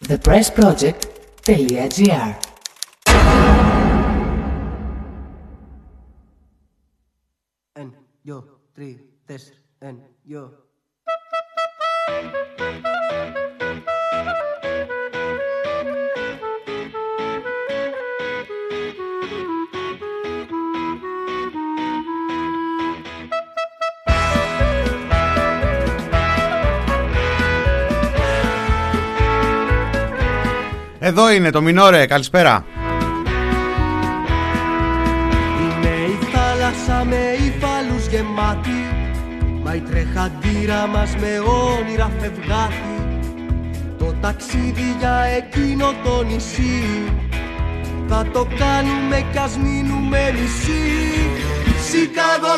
[0.00, 2.34] thepressproject.gr
[7.72, 9.58] Ένα, δυο, τρία, τέσσερα.
[9.78, 10.68] Ένα, δυο.
[31.06, 32.64] Εδώ είναι το Μινόρε, καλησπέρα.
[35.60, 38.82] Είναι η θάλασσα με υφάλους γεμάτη
[39.62, 42.96] Μα η τρεχαντήρα μας με όνειρα φευγάτη.
[43.98, 46.82] Το ταξίδι για εκείνο το νησί
[48.08, 50.92] Θα το κάνουμε κι ας μείνουμε νησί.
[51.88, 52.54] Σικάγο,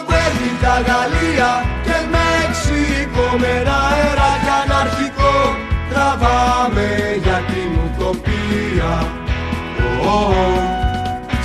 [0.60, 5.65] τα Γαλλία και Μέξικο Με ένα αέρα κι αναρχικό
[5.96, 6.88] Τραβάμε
[7.22, 8.92] για την ουτοπία.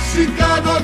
[0.08, 0.76] Σικάγο,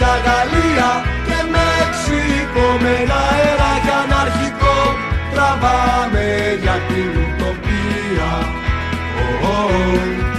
[0.00, 0.90] τα Γαλλία
[1.26, 4.78] και Μέξικο Με ένα αέρα κι αναρχικό
[5.32, 8.30] Τραβάμε για την ουτοπία.
[9.60, 10.29] Άλλοι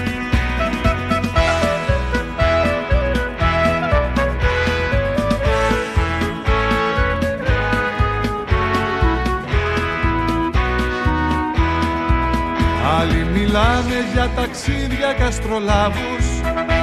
[13.51, 16.25] μιλάνε για ταξίδια καστρολάβους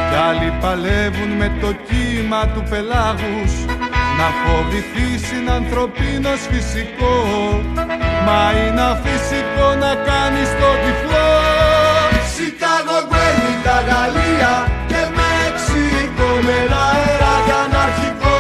[0.08, 3.52] Κι άλλοι παλεύουν με το κύμα του πελάγους.
[4.19, 7.16] Να φοβηθείς είναι ανθρωπίνος φυσικό
[8.27, 11.30] Μα είναι αφυσικό να κάνεις το τυφλό.
[12.34, 12.98] Σικάγο,
[13.66, 14.55] τα Γαλλία
[14.91, 18.38] και Μέξικο Με ένα αέρα κι αναρχικό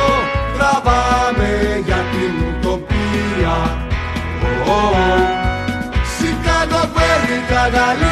[0.56, 1.50] Τραβάμε
[1.86, 3.56] για την ουτοπία.
[6.16, 6.82] Σικάγο,
[7.50, 8.07] τα Γαλλία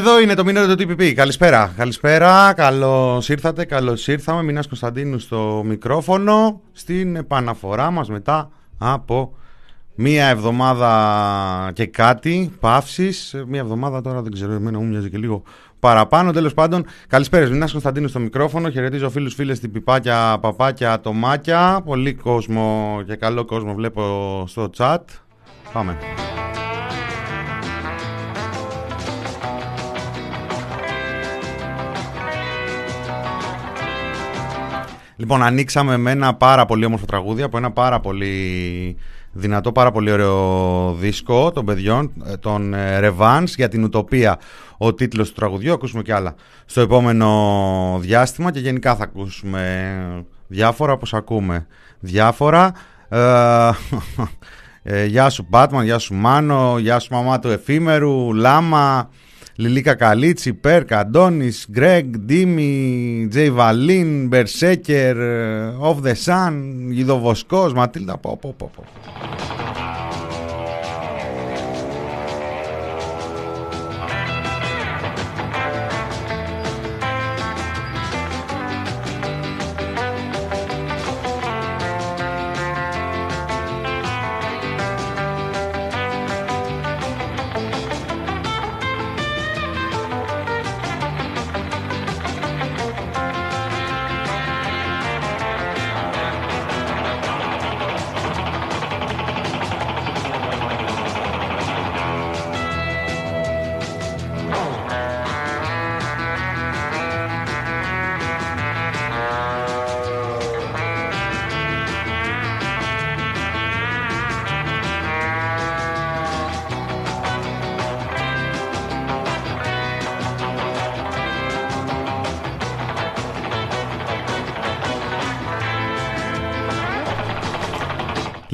[0.00, 1.12] Εδώ είναι το Μινόρε του TPP.
[1.12, 1.72] Καλησπέρα.
[1.76, 2.52] Καλησπέρα.
[2.52, 3.64] Καλώς ήρθατε.
[3.64, 4.42] Καλώς ήρθαμε.
[4.42, 6.60] Μινάς Κωνσταντίνου στο μικρόφωνο.
[6.72, 9.34] Στην επαναφορά μας μετά από
[9.94, 13.34] μία εβδομάδα και κάτι παύσης.
[13.46, 15.42] Μία εβδομάδα τώρα δεν ξέρω, εμένα μου μοιάζει και λίγο
[15.80, 16.32] παραπάνω.
[16.32, 17.48] Τέλος πάντων, καλησπέρα.
[17.48, 18.70] Μινάς Κωνσταντίνου στο μικρόφωνο.
[18.70, 21.82] Χαιρετίζω φίλους, φίλες, τυπιπάκια, παπάκια, ατομάκια.
[21.84, 25.04] Πολύ κόσμο και καλό κόσμο βλέπω στο chat.
[25.72, 25.96] Πάμε.
[35.20, 38.96] Λοιπόν, ανοίξαμε με ένα πάρα πολύ όμορφο τραγούδι από ένα πάρα πολύ
[39.32, 44.38] δυνατό, πάρα πολύ ωραίο δίσκο των παιδιών, ε, τον ε, Revans για την Ουτοπία
[44.78, 45.72] ο τίτλος του τραγουδιού.
[45.72, 51.66] Ακούσουμε και άλλα στο επόμενο διάστημα και γενικά θα ακούσουμε διάφορα όπως ακούμε.
[51.98, 52.72] Διάφορα.
[53.08, 53.70] Ε,
[54.82, 59.10] ε, γεια σου Batman, γεια σου Μάνο, γεια σου μαμά του εφήμερου, Λάμα,
[59.60, 65.16] Λιλίκα Καλίτσι, Πέρκ, Αντώνης, Γκρέγκ, Ντίμι, Τζέι Βαλίν, Μπερσέκερ,
[65.80, 66.52] Off the Sun,
[66.90, 68.84] Γιδοβοσκός, Ματίλτα, πω, πω, πω, πω.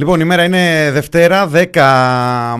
[0.06, 1.64] Λοιπόν, η μέρα είναι Δευτέρα, 10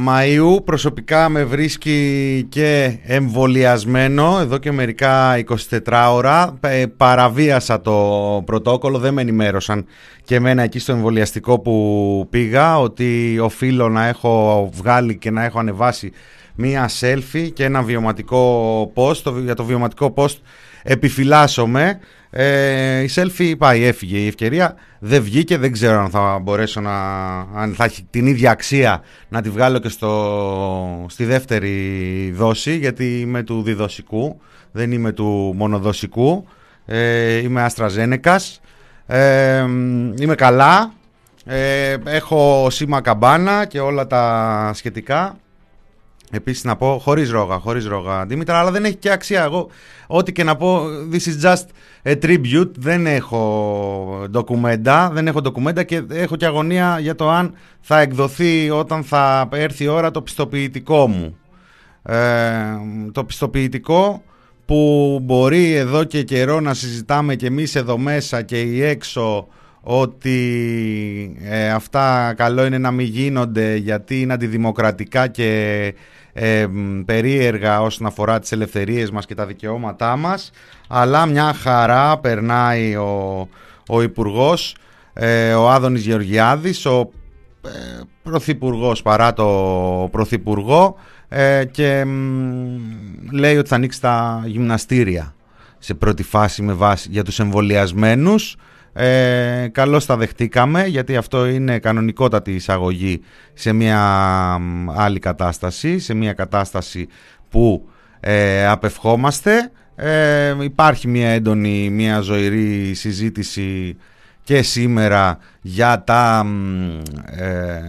[0.09, 0.65] Μαΐου.
[0.65, 5.39] Προσωπικά με βρίσκει και εμβολιασμένο εδώ και μερικά
[5.81, 6.59] 24 ώρα.
[6.61, 9.87] Ε, παραβίασα το πρωτόκολλο, δεν με ενημέρωσαν
[10.25, 15.59] και εμένα εκεί στο εμβολιαστικό που πήγα ότι οφείλω να έχω βγάλει και να έχω
[15.59, 16.13] ανεβάσει
[16.55, 19.33] μία selfie και ένα βιωματικό post.
[19.45, 20.37] Για το βιωματικό post
[20.83, 22.01] επιφυλάσσομαι.
[22.39, 24.75] Ε, η selfie πάει, έφυγε η ευκαιρία.
[24.99, 26.93] Δεν βγήκε, δεν ξέρω αν θα μπορέσω να.
[27.39, 33.21] αν θα έχει την ίδια αξία να τη βγάλω και στο, στη δεύτερη δόση, γιατί
[33.21, 34.41] είμαι του διδοσικού,
[34.73, 36.49] δεν είμαι του μονοδοσικού.
[36.87, 38.61] Ε, είμαι Αστραζένεκας.
[39.07, 39.61] Ε,
[40.21, 40.93] είμαι καλά.
[41.45, 45.37] Ε, έχω σήμα καμπάνα και όλα τα σχετικά.
[46.31, 49.43] Επίσης να πω χωρίς ρόγα, χωρίς ρόγα Δήμητρα, αλλά δεν έχει και αξία.
[49.43, 49.71] Εγώ,
[50.07, 50.83] ό,τι και να πω,
[51.13, 51.65] this is just
[52.03, 52.71] a tribute.
[52.77, 58.71] Δεν έχω ντοκουμέντα, δεν έχω ντοκουμέντα και έχω και αγωνία για το αν θα εκδοθεί
[58.71, 61.37] όταν θα έρθει η ώρα το πιστοποιητικό μου.
[62.03, 62.17] Ε,
[63.13, 64.23] το πιστοποιητικό
[64.65, 69.49] που μπορεί εδώ και καιρό να συζητάμε και εμείς εδώ μέσα και οι έξω
[69.89, 75.95] ότι ε, αυτά καλό είναι να μην γίνονται γιατί είναι αντιδημοκρατικά και
[76.33, 76.67] ε,
[77.05, 80.51] περίεργα όσον αφορά τις ελευθερίες μας και τα δικαιώματά μας.
[80.89, 83.49] Αλλά μια χαρά περνάει ο,
[83.89, 84.75] ο Υπουργός
[85.13, 87.11] ε, ο Άδωνης Γεωργιάδης ο
[87.67, 90.97] ε, Πρωθυπουργός παρά το Πρωθυπουργό
[91.29, 92.05] ε, και
[93.33, 95.35] λέει ότι θα ανοίξει τα γυμναστήρια
[95.79, 98.57] σε πρώτη φάση με βάση για τους εμβολιασμένους
[98.99, 103.21] ε, καλώς τα δεχτήκαμε γιατί αυτό είναι κανονικότατη εισαγωγή
[103.55, 104.01] σε μια
[104.97, 107.09] άλλη κατάσταση, σε μια κατάσταση
[107.51, 107.89] που
[108.21, 109.71] ε, απευχόμαστε.
[109.97, 113.97] Ε, υπάρχει μια έντονη, μια ζωηρή συζήτηση
[114.43, 116.47] και σήμερα για τα,
[117.27, 117.81] ε,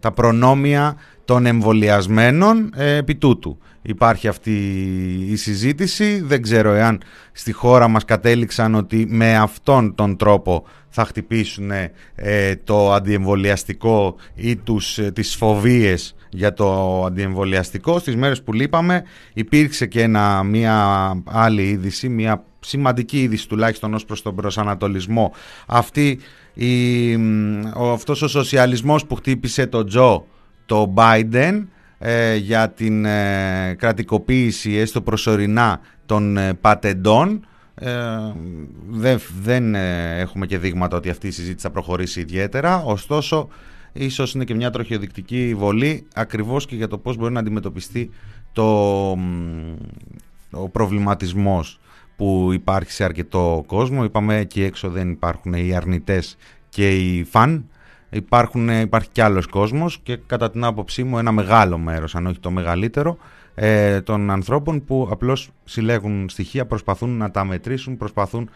[0.00, 3.58] τα προνόμια των εμβολιασμένων ε, επί τούτου.
[3.82, 4.52] Υπάρχει αυτή
[5.30, 7.00] η συζήτηση, δεν ξέρω εάν
[7.32, 11.70] στη χώρα μας κατέληξαν ότι με αυτόν τον τρόπο θα χτυπήσουν
[12.14, 17.98] ε, το αντιεμβολιαστικό ή τους, ε, τις φοβίες για το αντιεμβολιαστικό.
[17.98, 24.04] Στις μέρες που λείπαμε υπήρξε και ένα, μια άλλη είδηση, μια σημαντική είδηση τουλάχιστον ως
[24.04, 25.32] προς τον προσανατολισμό.
[25.66, 26.18] Αυτή
[26.54, 27.14] η,
[27.76, 30.26] ο, αυτός ο σοσιαλισμός που χτύπησε το Τζο,
[30.66, 31.64] το Biden,
[32.06, 37.46] ε, για την ε, κρατικοποίηση έστω προσωρινά των ε, πατεντών.
[38.88, 42.82] Δεν, δεν έχουμε και δείγματα ότι αυτή η συζήτηση θα προχωρήσει ιδιαίτερα.
[42.82, 43.48] Ωστόσο
[43.92, 48.10] ίσως είναι και μια τροχιοδεικτική βολή ακριβώς και για το πώς μπορεί να αντιμετωπιστεί
[48.52, 49.10] το,
[50.50, 51.80] ο προβληματισμός
[52.16, 54.04] που υπάρχει σε αρκετό κόσμο.
[54.04, 56.36] Είπαμε εκεί έξω δεν υπάρχουν οι αρνητές
[56.68, 57.68] και οι φαν
[58.14, 62.38] υπάρχουν, υπάρχει κι άλλος κόσμος και κατά την άποψή μου ένα μεγάλο μέρος, αν όχι
[62.38, 63.16] το μεγαλύτερο,
[63.54, 68.50] ε, των ανθρώπων που απλώς συλλέγουν στοιχεία, προσπαθούν να τα μετρήσουν, προσπαθούν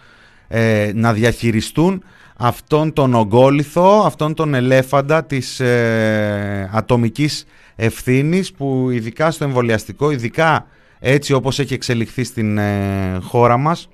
[0.48, 2.02] ε, να διαχειριστούν
[2.36, 7.44] αυτόν τον ογκόληθο, αυτόν τον ελέφαντα της ε, ατομικής
[7.76, 10.66] ευθύνης που ειδικά στο εμβολιαστικό, ειδικά
[10.98, 13.88] έτσι όπως έχει εξελιχθεί στην ε, χώρα μας,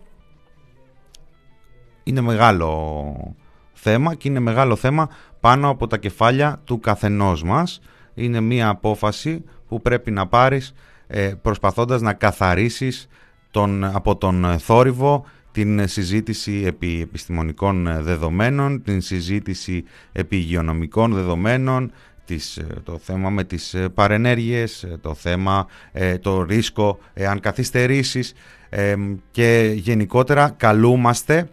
[2.03, 3.35] είναι μεγάλο
[3.73, 5.09] θέμα και είναι μεγάλο θέμα
[5.45, 7.81] πάνω από τα κεφάλια του καθενός μας.
[8.15, 10.75] Είναι μία απόφαση που πρέπει να πάρεις
[11.07, 13.09] ε, προσπαθώντας να καθαρίσεις
[13.51, 21.93] τον, από τον θόρυβο την συζήτηση επί επιστημονικών δεδομένων, την συζήτηση επί υγειονομικών δεδομένων,
[22.83, 25.67] το θέμα με τις παρενέργειες, το θέμα,
[26.21, 28.33] το ρίσκο εάν καθυστερήσεις
[29.31, 31.49] και γενικότερα καλούμαστε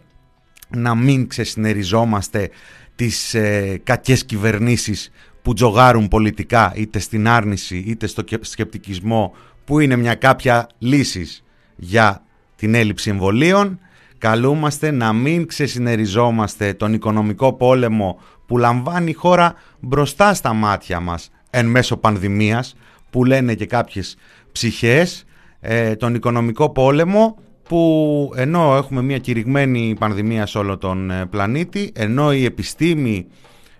[0.76, 2.50] να μην ξεσυνεριζόμαστε
[2.94, 5.10] τις ε, κακές κυβερνήσεις
[5.42, 9.34] που τζογάρουν πολιτικά είτε στην άρνηση είτε στο σκεπτικισμό
[9.64, 11.44] που είναι μια κάποια λύσης
[11.76, 12.22] για
[12.56, 13.78] την έλλειψη εμβολίων.
[14.18, 21.30] Καλούμαστε να μην ξεσυνεριζόμαστε τον οικονομικό πόλεμο που λαμβάνει η χώρα μπροστά στα μάτια μας
[21.50, 22.76] εν μέσω πανδημίας
[23.10, 24.16] που λένε και κάποιες
[24.52, 25.24] ψυχές.
[25.60, 27.38] Ε, τον οικονομικό πόλεμο
[27.72, 33.26] που ενώ έχουμε μια κηρυγμένη πανδημία σε όλο τον ε, πλανήτη, ενώ η επιστήμη,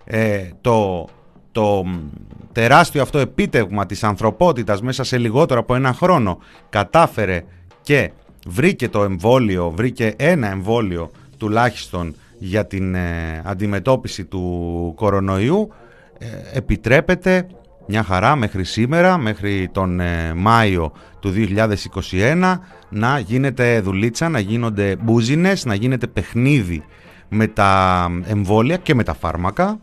[0.04, 1.08] ε, το,
[1.52, 1.84] το
[2.52, 7.44] τεράστιο αυτό επίτευγμα της ανθρωπότητας μέσα σε λιγότερο από ένα χρόνο κατάφερε
[7.82, 8.10] και
[8.46, 15.72] βρήκε το εμβόλιο, βρήκε ένα εμβόλιο τουλάχιστον για την ε, αντιμετώπιση του κορονοϊού,
[16.52, 17.46] επιτρέπεται
[17.92, 20.00] μια χαρά μέχρι σήμερα, μέχρι τον
[20.36, 21.32] Μάιο του
[22.10, 22.58] 2021
[22.88, 26.84] να γίνεται δουλίτσα, να γίνονται μπούζινες, να γίνεται παιχνίδι
[27.28, 29.78] με τα εμβόλια και με τα φάρμακα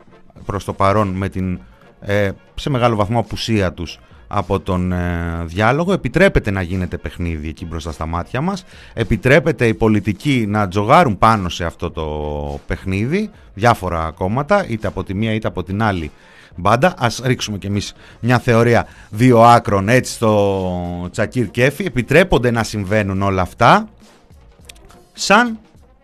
[0.46, 1.60] προς το παρόν με την
[2.02, 5.94] ε, σε μεγάλο βαθμό απουσία τους από τον ε, διάλογο.
[5.94, 8.66] Επιτρέπεται να γίνεται παιχνίδι εκεί μπροστά στα μάτια μας.
[8.94, 12.06] Επιτρέπεται οι πολιτικοί να τζογάρουν πάνω σε αυτό το
[12.68, 16.12] παιχνίδι, διάφορα κόμματα, είτε από τη μία είτε από την άλλη
[16.60, 16.94] μπάντα.
[16.98, 21.86] Ας ρίξουμε κι εμείς μια θεωρία δύο άκρων έτσι στο τσακίρ κέφι.
[21.86, 23.90] Επιτρέπονται να συμβαίνουν όλα αυτά.
[25.14, 25.60] Σαν,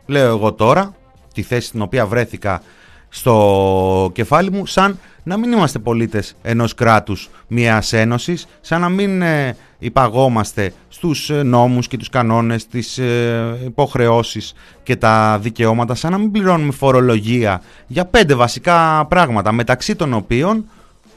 [0.06, 0.96] λέω εγώ τώρα,
[1.34, 2.62] τη θέση στην οποία βρέθηκα
[3.10, 9.22] στο κεφάλι μου, σαν να μην είμαστε πολίτες ενός κράτους μιας ένωσης, σαν να μην
[9.22, 14.54] ε, υπαγόμαστε στους ε, νόμους και τους κανόνες, τις ε, υποχρεώσεις
[14.84, 20.66] και τα δικαιώματα, σαν να μην πληρώνουμε φορολογία για πέντε βασικά πράγματα, μεταξύ των οποίων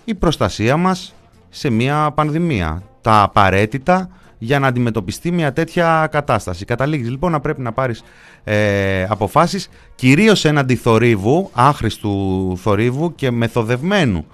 [0.05, 1.15] η προστασία μας
[1.49, 6.64] σε μια πανδημία, τα απαραίτητα για να αντιμετωπιστεί μια τέτοια κατάσταση.
[6.64, 8.02] Καταλήγεις λοιπόν να πρέπει να πάρεις
[8.45, 14.26] ε, αποφάσεις κυρίως έναντι θορύβου, άχρηστου θορύβου και μεθοδευμένου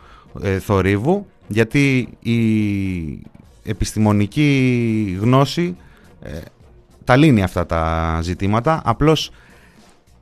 [0.42, 2.38] ε, θορύβου γιατί η
[3.64, 5.76] επιστημονική γνώση
[6.22, 6.30] ε,
[7.04, 9.30] τα λύνει αυτά τα ζητήματα απλώς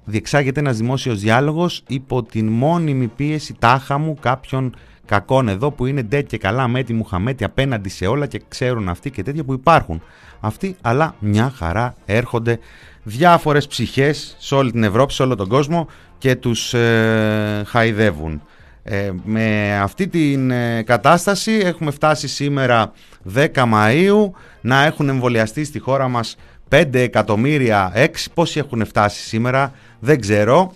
[0.05, 4.75] διεξάγεται ένας δημόσιος διάλογος υπό την μόνιμη πίεση τάχα μου κάποιων
[5.05, 9.11] κακών εδώ που είναι ντε και καλά μέτη Μουχαμέτη απέναντι σε όλα και ξέρουν αυτοί
[9.11, 10.03] και τέτοια που υπάρχουν.
[10.41, 12.59] Αυτοί αλλά μια χαρά έρχονται
[13.03, 15.87] διάφορες ψυχές σε όλη την Ευρώπη, σε όλο τον κόσμο
[16.19, 18.43] και τους ε, χαϊδεύουν.
[18.85, 22.93] Ε, με αυτή την ε, κατάσταση έχουμε φτάσει σήμερα
[23.35, 24.31] 10 Μαΐου
[24.61, 26.37] να έχουν εμβολιαστεί στη χώρα μας
[26.69, 30.73] 5 εκατομμύρια 6 πόσοι έχουν φτάσει σήμερα δεν ξέρω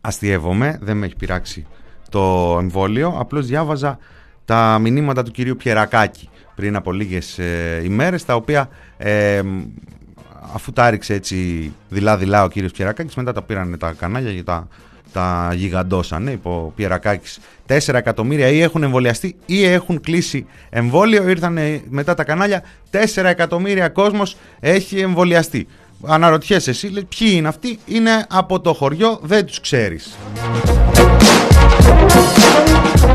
[0.00, 1.66] αστειεύομαι δεν με έχει πειράξει
[2.12, 3.16] το εμβόλιο.
[3.18, 3.98] Απλώς διάβαζα
[4.44, 9.42] τα μηνύματα του κυρίου Πιερακάκη πριν από λίγες ε, ημέρες, τα οποία ε,
[10.54, 14.68] αφού τα έριξε έτσι δειλά-δειλά ο κύριος Πιερακάκης, μετά τα πήραν τα κανάλια και τα,
[15.12, 17.38] τα γιγαντώσανε, είπε ο Πιερακάκης.
[17.68, 23.88] 4 εκατομμύρια ή έχουν εμβολιαστεί ή έχουν κλείσει εμβόλιο, ήρθαν μετά τα κανάλια, 4 εκατομμύρια
[23.88, 25.66] κόσμος έχει εμβολιαστεί.
[26.06, 30.16] Αναρωτιέσαι εσύ, λέει, ποιοι είναι αυτοί, είναι από το χωριό, δεν τους ξέρεις.
[32.24, 33.11] Thank you.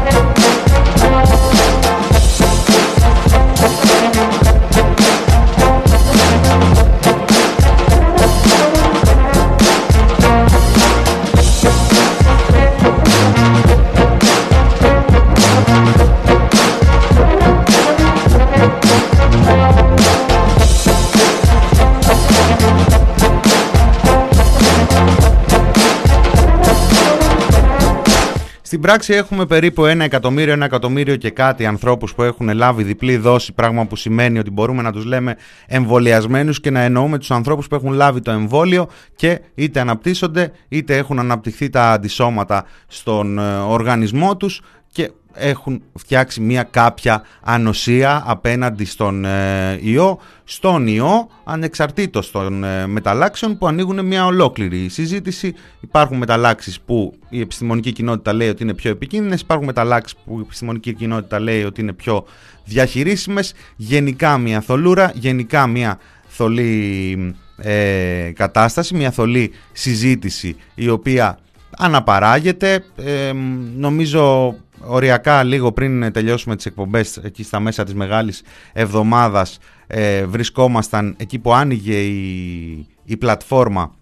[28.88, 33.54] Πράξη έχουμε περίπου ένα εκατομμύριο, ένα εκατομμύριο και κάτι ανθρώπους που έχουν λάβει διπλή δόση,
[33.54, 35.36] πράγμα που σημαίνει ότι μπορούμε να τους λέμε
[35.68, 40.98] εμβολιασμένους και να εννοούμε τους ανθρώπους που έχουν λάβει το εμβόλιο και είτε αναπτύσσονται είτε
[40.98, 48.86] έχουν αναπτυχθεί τα αντισώματα στον ε, οργανισμό τους και έχουν φτιάξει μια κάποια ανοσία απέναντι
[48.86, 55.54] στον ε, ιό, στον ιό ανεξαρτήτως των ε, μεταλλάξεων που ανοίγουν μια ολόκληρη συζήτηση.
[55.82, 60.42] Υπάρχουν μεταλλάξεις που η επιστημονική κοινότητα λέει ότι είναι πιο επικίνδυνες, υπάρχουν μεταλλάξεις που η
[60.42, 62.26] επιστημονική κοινότητα λέει ότι είναι πιο
[62.66, 63.54] διαχειρίσιμες.
[63.76, 71.40] Γενικά μια θολούρα, γενικά μια θολή ε, κατάσταση, μια θολή συζήτηση η οποία
[71.78, 72.84] αναπαράγεται.
[72.96, 73.32] Ε,
[73.76, 74.56] νομίζω
[74.88, 78.42] οριακά λίγο πριν τελειώσουμε τις εκπομπές εκεί στα μέσα της μεγάλης
[78.74, 83.96] εβδομάδας ε, βρισκόμασταν εκεί που άνοιγε η, η πλατφόρμα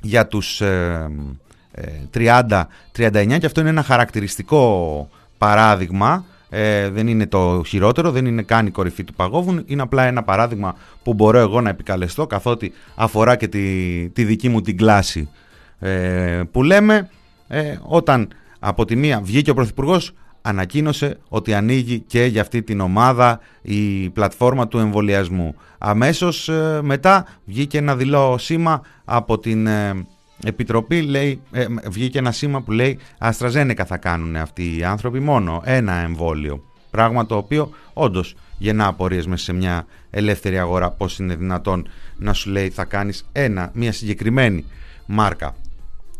[0.00, 0.66] για τους 30-39
[2.14, 5.08] ε, και αυτό είναι ένα χαρακτηριστικό
[5.38, 6.24] παράδειγμα.
[6.48, 10.22] Ε, δεν είναι το χειρότερο, δεν είναι καν η κορυφή του παγόβουν είναι απλά ένα
[10.22, 15.28] παράδειγμα που μπορώ εγώ να επικαλεστώ καθότι αφορά και τη, τη δική μου την κλάση.
[16.50, 17.08] Που λέμε
[17.82, 18.28] όταν
[18.68, 24.10] από τη μία βγήκε ο Πρωθυπουργός, ανακοίνωσε ότι ανοίγει και για αυτή την ομάδα η
[24.10, 25.54] πλατφόρμα του εμβολιασμού.
[25.78, 30.06] Αμέσως ε, μετά βγήκε ένα δηλώ σήμα από την ε,
[30.44, 35.62] Επιτροπή, λέει, ε, βγήκε ένα σήμα που λέει Αστραζένεκα θα κάνουν αυτοί οι άνθρωποι μόνο
[35.64, 36.62] ένα εμβόλιο.
[36.90, 40.90] Πράγμα το οποίο όντως γεννά απορίες μέσα σε μια ελεύθερη αγορά.
[40.90, 44.64] Πώς είναι δυνατόν να σου λέει θα κάνεις ένα, μια συγκεκριμένη
[45.06, 45.54] μάρκα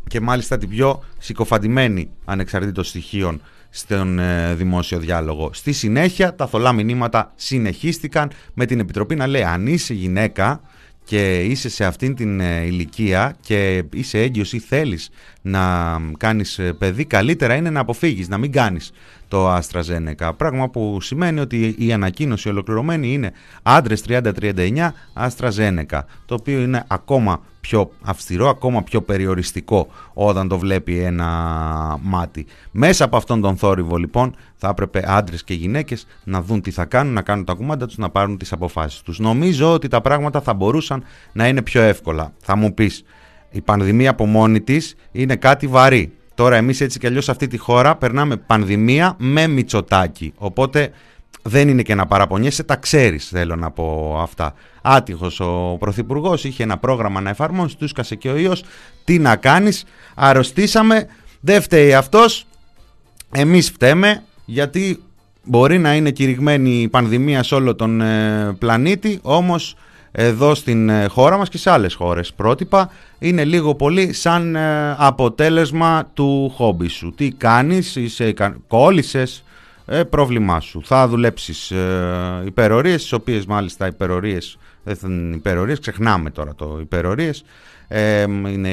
[0.09, 5.51] και μάλιστα την πιο συκοφαντημένη ανεξαρτήτως στοιχείων στον ε, δημόσιο διάλογο.
[5.53, 10.61] Στη συνέχεια τα θολά μηνύματα συνεχίστηκαν με την Επιτροπή να λέει αν είσαι γυναίκα
[11.05, 15.11] και είσαι σε αυτήν την ε, ηλικία και είσαι έγκυος ή θέλεις
[15.43, 15.63] να
[16.17, 18.93] κάνεις ε, παιδί, καλύτερα είναι να αποφύγεις, να μην κάνεις
[19.29, 20.31] το AstraZeneca.
[20.37, 23.33] Πράγμα που σημαίνει ότι η ανακοίνωση ολοκληρωμένη είναι
[23.63, 24.23] άντρες 30-39
[25.15, 31.27] AstraZeneca, το οποίο είναι ακόμα πιο αυστηρό, ακόμα πιο περιοριστικό όταν το βλέπει ένα
[32.03, 32.47] μάτι.
[32.71, 36.85] Μέσα από αυτόν τον θόρυβο λοιπόν θα έπρεπε άντρες και γυναίκες να δουν τι θα
[36.85, 39.19] κάνουν, να κάνουν τα κουμάντα τους, να πάρουν τις αποφάσεις τους.
[39.19, 42.33] Νομίζω ότι τα πράγματα θα μπορούσαν να είναι πιο εύκολα.
[42.39, 43.05] Θα μου πεις,
[43.51, 46.13] η πανδημία από μόνη της είναι κάτι βαρύ.
[46.35, 50.33] Τώρα εμείς έτσι κι αλλιώς σε αυτή τη χώρα περνάμε πανδημία με μυτσοτάκι.
[50.37, 50.91] Οπότε
[51.43, 54.55] δεν είναι και να παραπονιέσαι, τα ξέρεις θέλω να πω αυτά.
[54.89, 58.65] Άτυχος ο Πρωθυπουργός είχε ένα πρόγραμμα να εφαρμόσει, του έσκασε και ο ιός.
[59.05, 61.07] Τι να κάνεις, αρρωστήσαμε,
[61.41, 62.47] δεν φταίει αυτός,
[63.33, 65.03] εμείς φταίμε γιατί
[65.43, 69.77] μπορεί να είναι κηρυγμένη η πανδημία σε όλο τον ε, πλανήτη, όμως
[70.13, 74.95] εδώ στην ε, χώρα μας και σε άλλες χώρες πρότυπα είναι λίγο πολύ σαν ε,
[74.99, 77.13] αποτέλεσμα του χόμπι σου.
[77.17, 78.35] Τι κάνεις, είσαι,
[78.67, 79.45] κόλλησες,
[79.87, 80.81] ε, πρόβλημά σου.
[80.85, 84.59] Θα δουλέψεις ε, υπερορίες, τις οποίες μάλιστα υπερορίες,
[84.95, 87.45] δεν υπερορίες, ξεχνάμε τώρα το υπερορίες,
[87.89, 88.69] ε, είναι,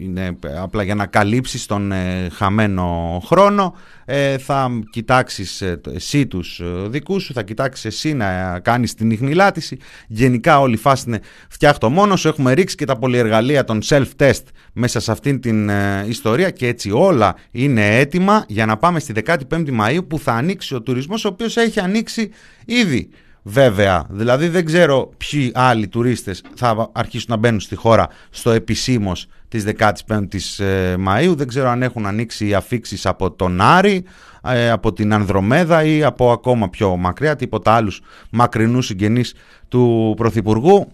[0.00, 3.74] είναι απλά για να καλύψεις τον ε, χαμένο χρόνο.
[4.04, 9.76] Ε, θα κοιτάξεις ε, εσύ τους δικούς σου θα κοιτάξεις εσύ να κάνεις την ιχνηλάτηση
[10.06, 12.28] γενικά όλη η φάση είναι φτιάχτω μόνος σου.
[12.28, 15.70] Έχουμε ρίξει και τα πολυεργαλεία των self-test μέσα σε αυτήν την
[16.06, 20.74] ιστορία και έτσι όλα είναι έτοιμα για να πάμε στη 15η Μαΐου που θα ανοίξει
[20.74, 22.30] ο τουρισμός ο οποίος έχει ανοίξει
[22.64, 23.10] ήδη
[23.42, 29.26] Βέβαια, δηλαδή δεν ξέρω ποιοι άλλοι τουρίστες θα αρχίσουν να μπαίνουν στη χώρα στο επισήμως
[29.48, 31.34] της 15ης ε, Μαΐου.
[31.36, 34.04] Δεν ξέρω αν έχουν ανοίξει οι αφήξεις από τον Άρη,
[34.44, 39.34] ε, από την Ανδρομέδα ή από ακόμα πιο μακριά, τίποτα άλλους μακρινούς συγγενείς
[39.68, 40.92] του Πρωθυπουργού.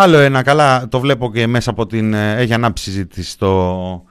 [0.00, 2.14] Άλλο ένα, καλά, το βλέπω και μέσα από την...
[2.14, 4.04] Ε, έχει ανάψει συζήτηση στο,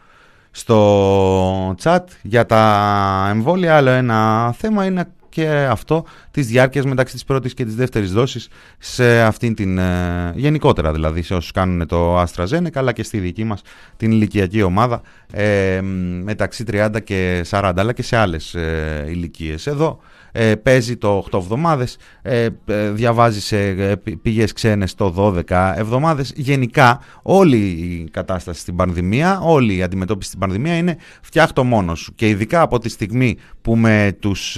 [0.52, 3.76] στο chat για τα εμβόλια.
[3.76, 8.48] Άλλο ένα θέμα είναι και αυτό της διάρκειας μεταξύ της πρώτης και της δεύτερης δόσης
[8.78, 9.78] σε αυτήν την...
[9.78, 13.62] Ε, γενικότερα δηλαδή σε όσους κάνουν το AstraZeneca αλλά και στη δική μας
[13.98, 15.82] την ηλικιακή ομάδα ε,
[16.24, 19.68] μεταξύ 30 και 40 αλλά και σε άλλες ε, ηλικίες.
[19.68, 20.00] Εδώ
[20.40, 25.14] ε, παίζει το 8 εβδομάδες, ε, ε, διαβάζει σε ε, πηγές ξένες το
[25.50, 26.34] 12 εβδομάδες.
[26.36, 32.16] Γενικά όλη η κατάσταση στην πανδημία, όλη η αντιμετώπιση στην πανδημία είναι φτιάχτω μόνος σου.
[32.16, 34.58] Και ειδικά από τη στιγμή που με τους,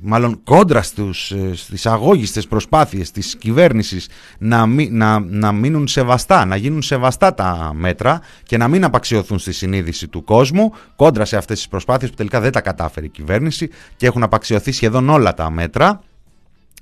[0.00, 6.82] μάλλον κόντρα στους, στις αγώγιστες προσπάθειες της κυβέρνησης να, να, να μείνουν σεβαστά, να γίνουν
[6.82, 11.68] σεβαστά τα μέτρα και να μην απαξιωθούν στη συνείδηση του κόσμου, κόντρα σε αυτές τις
[11.68, 16.00] προσπάθειες που τελικά δεν τα κατάφερε η κυβέρνηση και έχουν απαξιωθεί σχεδόν όλα τα μέτρα,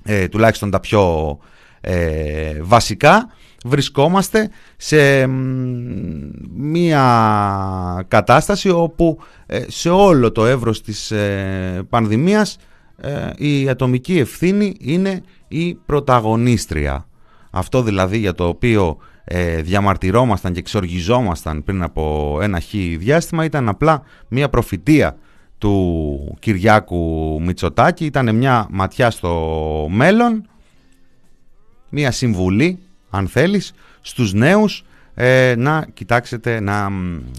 [0.03, 1.37] ε, τουλάχιστον τα πιο
[1.81, 3.29] ε, βασικά,
[3.65, 5.27] βρισκόμαστε σε
[6.55, 12.57] μία κατάσταση όπου ε, σε όλο το εύρος της ε, πανδημίας
[13.37, 17.07] η ατομική ευθύνη είναι η πρωταγωνίστρια.
[17.51, 18.97] Αυτό δηλαδή για το οποίο
[19.61, 25.17] διαμαρτυρόμασταν και εξοργιζόμασταν πριν από ένα χι διάστημα ήταν απλά μία προφητεία
[25.61, 30.49] του Κυριάκου Μητσοτάκη ήταν μια ματιά στο μέλλον,
[31.89, 36.89] μια συμβουλή αν θέλεις στους νέους ε, να κοιτάξετε να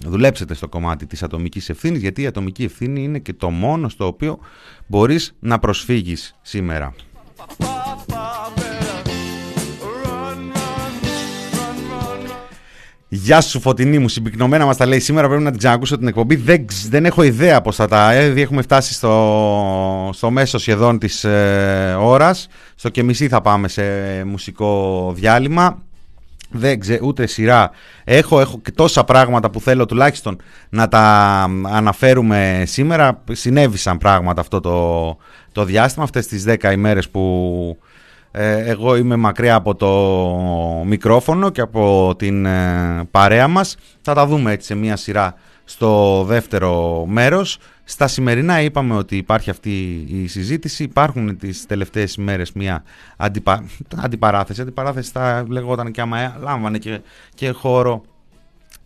[0.05, 4.05] δουλέψετε στο κομμάτι της ατομικής ευθύνης γιατί η ατομική ευθύνη είναι και το μόνο στο
[4.05, 4.39] οποίο
[4.87, 6.93] μπορείς να προσφύγεις σήμερα.
[13.15, 16.35] Γεια σου Φωτεινή μου, συμπυκνωμένα μας τα λέει σήμερα, πρέπει να την ξανακούσω την εκπομπή.
[16.35, 18.11] Δεν, δεν έχω ιδέα πώς θα τα...
[18.11, 22.47] Ε, έχουμε φτάσει στο, στο μέσο σχεδόν της ε, ώρας.
[22.75, 23.83] Στο και μισή θα πάμε σε
[24.25, 25.81] μουσικό διάλειμμα.
[26.49, 27.71] Δεν ξέρω, ούτε σειρά
[28.03, 31.01] έχω, έχω και τόσα πράγματα που θέλω τουλάχιστον να τα
[31.63, 33.23] αναφέρουμε σήμερα.
[33.31, 35.17] Συνέβησαν πράγματα αυτό το,
[35.51, 37.91] το διάστημα, αυτές τις 10 ημέρες που ε,
[38.35, 39.89] εγώ είμαι μακριά από το
[40.85, 43.75] μικρόφωνο και από την ε, παρέα μας.
[44.01, 47.57] Θα τα δούμε έτσι σε μία σειρά στο δεύτερο μέρος.
[47.83, 50.83] Στα σημερινά είπαμε ότι υπάρχει αυτή η συζήτηση.
[50.83, 52.83] Υπάρχουν τις τελευταίες ημέρες μία
[53.17, 53.63] αντιπα...
[53.95, 54.61] αντιπαράθεση.
[54.61, 57.01] Αντιπαράθεση θα λεγόταν και άμα λάμβανε και,
[57.35, 58.01] και χώρο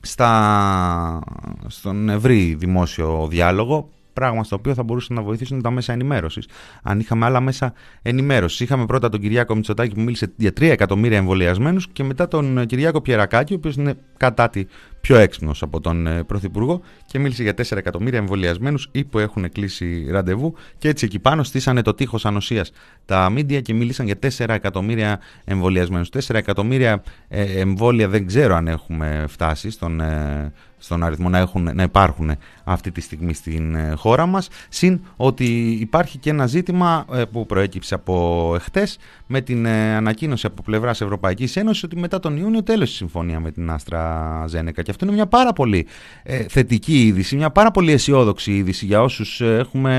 [0.02, 1.20] στα...
[1.68, 6.48] στον ευρύ δημόσιο διάλογο πράγμα στο οποίο θα μπορούσαν να βοηθήσουν τα μέσα ενημέρωσης.
[6.84, 8.60] Αν είχαμε άλλα μέσα ενημέρωσης.
[8.60, 13.02] Είχαμε πρώτα τον Κυριάκο Μητσοτάκη που μίλησε για 3 εκατομμύρια εμβολιασμένους και μετά τον Κυριάκο
[13.02, 14.66] Πιερακάκη, ο οποίος είναι κατά τη
[15.02, 19.52] πιο έξυπνος από τον ε, Πρωθυπουργό και μίλησε για 4 εκατομμύρια εμβολιασμένους ή που έχουν
[19.52, 20.54] κλείσει ραντεβού.
[20.78, 22.72] Και έτσι εκεί πάνω στήσανε το τείχος ανοσίας
[23.06, 26.10] τα μίντια και μίλησαν για 4 εκατομμύρια εμβολιασμένους.
[26.10, 31.70] 4 εκατομμύρια ε, εμβόλια δεν ξέρω αν έχουμε φτάσει στον, ε, στον αριθμό να, έχουν,
[31.74, 32.32] να υπάρχουν
[32.64, 38.52] αυτή τη στιγμή στην χώρα μας συν ότι υπάρχει και ένα ζήτημα που προέκυψε από
[38.56, 43.40] εχθές με την ανακοίνωση από πλευράς Ευρωπαϊκής Ένωσης ότι μετά τον Ιούνιο τέλος η συμφωνία
[43.40, 45.88] με την Άστρα Ζένεκα και αυτό είναι μια πάρα πολύ
[46.24, 49.98] ε, θετική είδηση, μια πάρα πολύ αισιόδοξη είδηση για όσους ε, έχουμε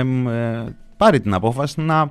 [0.66, 2.10] ε, πάρει την απόφαση να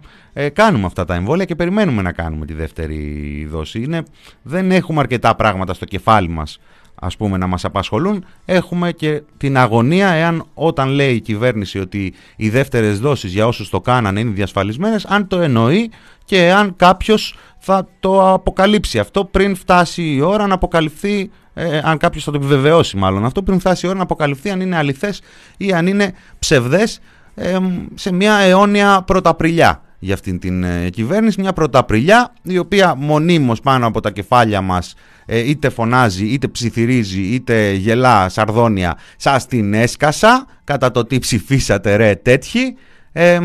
[0.54, 3.82] κάνουμε αυτά τα εμβόλια και περιμένουμε να κάνουμε τη δεύτερη δόση.
[3.82, 4.04] Είναι,
[4.42, 6.60] δεν έχουμε αρκετά πράγματα στο κεφάλι μας
[7.02, 12.14] ας πούμε να μας απασχολούν έχουμε και την αγωνία εάν όταν λέει η κυβέρνηση ότι
[12.36, 15.92] οι δεύτερες δόσεις για όσους το κάνανε είναι διασφαλισμένες αν το εννοεί
[16.26, 19.00] και εάν κάποιος θα το αποκαλύψει.
[19.00, 23.26] Αυτό πριν φτάσει η ώρα να αποκαλυφθεί ε, αν κάποιος θα το επιβεβαιώσει μάλλον.
[23.26, 25.22] Αυτό, πριν φτάσει η ώρα να αποκαλυφθεί αν είναι αληθές
[25.58, 27.00] ή αν είναι ψευδές
[27.36, 27.58] ε,
[27.94, 31.42] σε μια αιώνια πρωταπριλιά για αυτήν την ε, κυβέρνηση.
[31.42, 34.94] Μια πρωταπριλιά η οποία μονίμως πάνω από τα κεφάλια μας
[35.26, 41.96] ε, είτε φωνάζει, είτε ψιθυρίζει, είτε γελά σαρδόνια σας την έσκασα κατά το τι ψηφίσατε
[41.96, 42.76] ρε τέτοιοι.
[43.12, 43.40] Ε,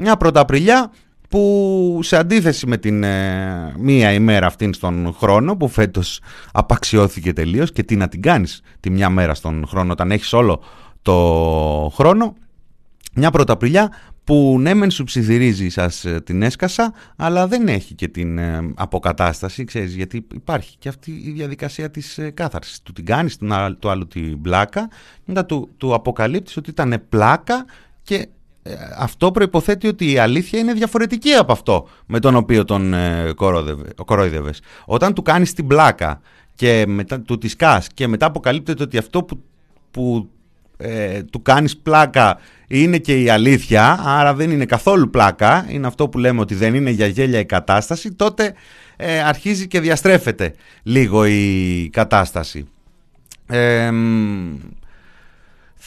[0.00, 0.90] μια πρωταπριλιά
[1.28, 6.20] που σε αντίθεση με την ε, μία ημέρα αυτήν στον χρόνο που φέτος
[6.52, 10.62] απαξιώθηκε τελείως και τι να την κάνεις τη μια μέρα στον χρόνο όταν έχεις όλο
[11.02, 12.34] το χρόνο
[13.14, 13.92] μια πρωταπριλιά
[14.28, 18.72] που ναι μεν σου ψιθυρίζει σας ε, την έσκασα αλλά δεν έχει και την ε,
[18.74, 23.36] αποκατάσταση ξέρεις γιατί υπάρχει και αυτή η διαδικασία της ε, κάθαρσης του την κάνεις
[23.78, 24.88] του άλλου την πλάκα
[25.24, 27.64] μετά του, του αποκαλύπτεις ότι ήταν πλάκα
[28.02, 28.28] και
[28.62, 33.32] ε, αυτό προϋποθέτει ότι η αλήθεια είναι διαφορετική από αυτό με τον οποίο τον ε,
[33.94, 34.60] κορόιδευες.
[34.84, 36.20] Όταν του κάνεις την πλάκα
[36.54, 37.54] και μετά του τη
[37.94, 39.42] και μετά αποκαλύπτεται ότι αυτό που,
[39.90, 40.28] που
[40.76, 42.38] ε, του κάνεις πλάκα
[42.68, 46.74] είναι και η αλήθεια, άρα δεν είναι καθόλου πλάκα, είναι αυτό που λέμε ότι δεν
[46.74, 48.54] είναι για γέλια η κατάσταση, τότε
[48.96, 52.68] ε, αρχίζει και διαστρέφεται λίγο η κατάσταση.
[53.46, 53.90] Ε,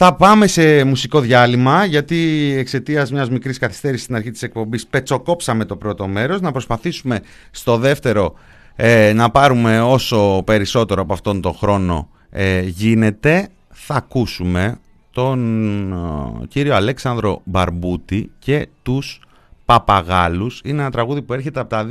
[0.03, 5.65] θα πάμε σε μουσικό διάλειμμα γιατί εξαιτίας μιας μικρής καθυστέρησης στην αρχή της εκπομπής πετσοκόψαμε
[5.65, 6.41] το πρώτο μέρος.
[6.41, 7.19] Να προσπαθήσουμε
[7.51, 8.33] στο δεύτερο
[8.75, 13.47] ε, να πάρουμε όσο περισσότερο από αυτόν τον χρόνο ε, γίνεται.
[13.69, 14.79] Θα ακούσουμε
[15.11, 19.21] τον ε, κύριο Αλέξανδρο Μπαρμπούτη και τους
[19.65, 20.61] Παπαγάλους.
[20.63, 21.87] Είναι ένα τραγούδι που έρχεται από τα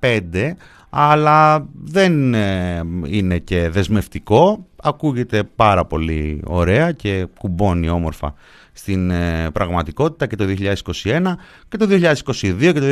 [0.00, 0.52] 2015
[0.90, 2.34] αλλά δεν
[3.04, 8.34] είναι και δεσμευτικό ακούγεται πάρα πολύ ωραία και κουμπώνει όμορφα
[8.72, 10.44] στην ε, πραγματικότητα και το
[11.02, 11.34] 2021
[11.68, 12.86] και το 2022 και το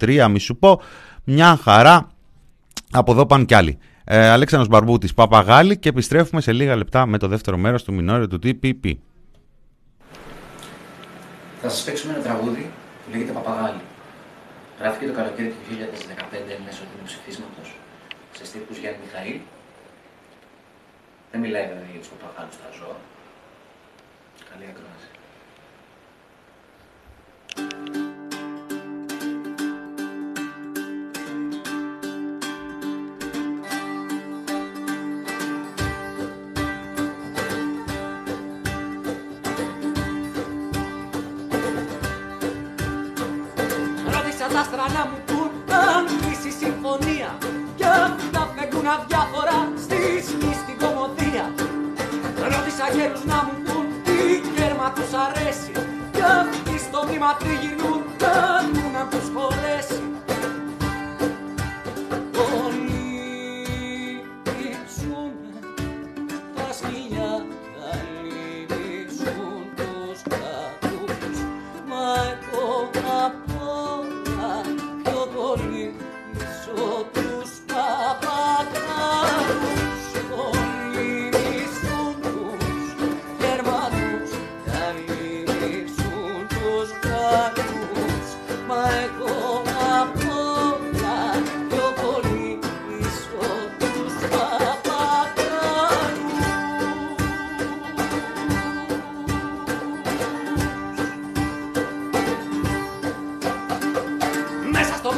[0.00, 0.80] 2023 μη σου πω
[1.24, 2.08] μια χαρά
[2.90, 3.78] από εδώ πάνε κι άλλοι.
[4.10, 8.28] Ε, Αλέξανδρος Μπαρμπούτης Παπαγάλη και επιστρέφουμε σε λίγα λεπτά με το δεύτερο μέρος του μινόριο
[8.28, 8.92] του TPP.
[11.62, 12.70] Θα σας παίξουμε ένα τραγούδι
[13.04, 13.80] που λέγεται Παπαγάλη.
[14.80, 15.72] Γράφηκε το καλοκαίρι του 2015
[16.64, 17.74] μέσω του ψηφίσματος
[18.32, 19.40] σε στίχους Γιάννη Μιχαήλ
[21.30, 22.96] δεν μιλάει βέβαια για τους παπαγάλους στα ζώα.
[24.50, 25.08] Καλή ακρόαση.
[46.98, 47.38] Κλείσει συμφωνία
[47.76, 50.00] κι αν τα φεύγουν αδιάφορα στη
[50.60, 51.44] στην κομμωδία.
[52.52, 54.18] Ρώτησα γέρους να μου πούν τι
[54.56, 55.72] κέρμα τους αρέσει.
[56.12, 60.07] Κι αυτοί στο βήμα τριγυρνούν, κάνουν να τους χωρέσει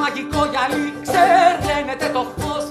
[0.02, 0.88] μαγικό γυαλί.
[1.06, 2.64] Ξεραίνεται το φως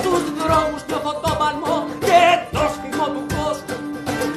[0.00, 0.98] στους δρόμους το
[1.40, 1.76] παλμό
[2.08, 2.22] και
[2.54, 3.58] το σφιγμό του φως.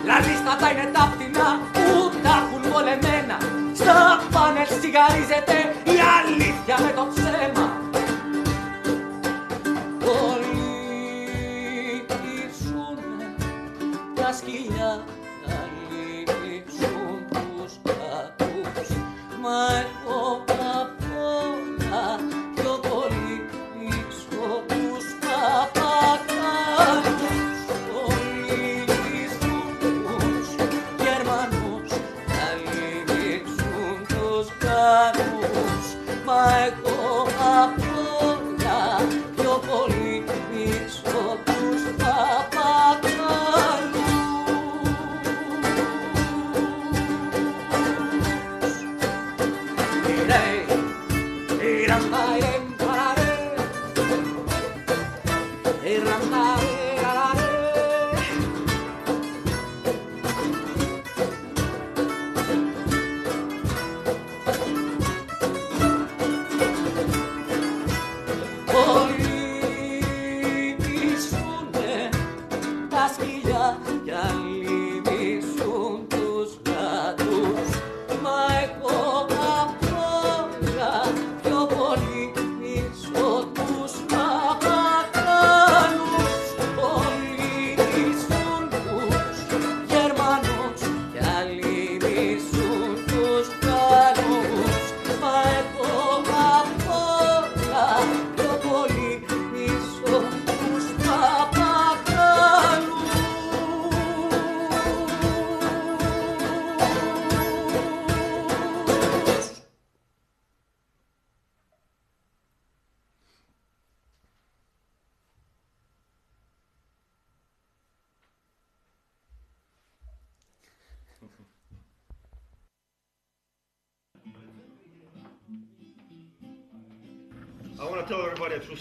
[0.07, 3.37] Λαλίστατα είναι τα πτηνά που τα έχουν πολεμένα
[3.79, 3.97] στα
[4.33, 5.57] πάνελ σιγαρίζεται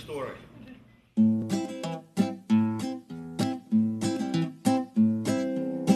[0.05, 0.37] story.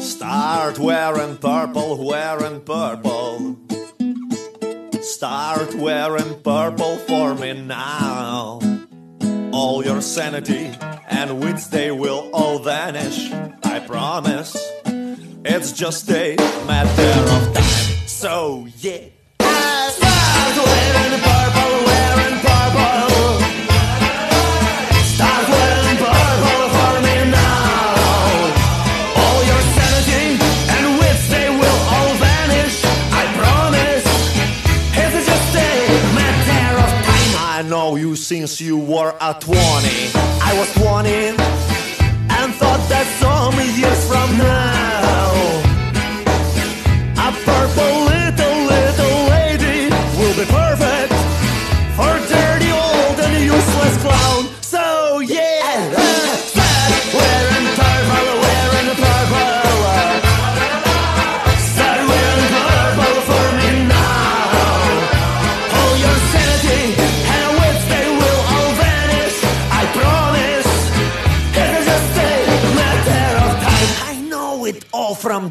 [0.00, 3.58] Start wearing purple, wearing purple.
[5.02, 8.60] Start wearing purple for me now.
[9.52, 10.72] All your sanity
[11.08, 13.30] and wits, they will all vanish.
[13.62, 14.56] I promise.
[15.44, 18.06] It's just a matter of time.
[18.06, 19.07] So, yeah.
[38.08, 39.56] you since you were a 20.
[39.56, 45.67] I was 20 and thought that some years from now.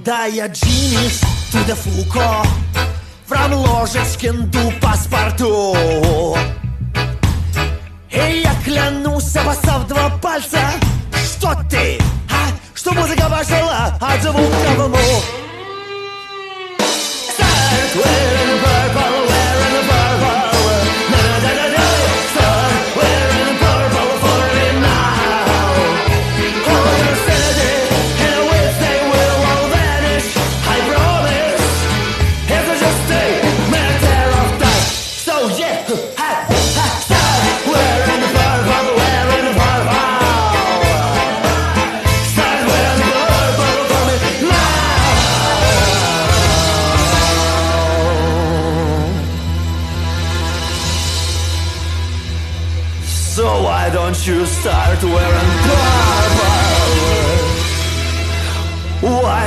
[0.03, 2.43] Дай я Джимис, ты да Фуко
[3.27, 5.75] From ложек скинду паспорту
[8.09, 10.59] И я клянусь, обоссав два пальца
[11.13, 12.49] Что ты, а?
[12.75, 15.21] Что музыка ваша от звука в уму
[17.37, 18.46] Circle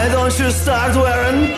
[0.00, 1.49] Why don't you start wearing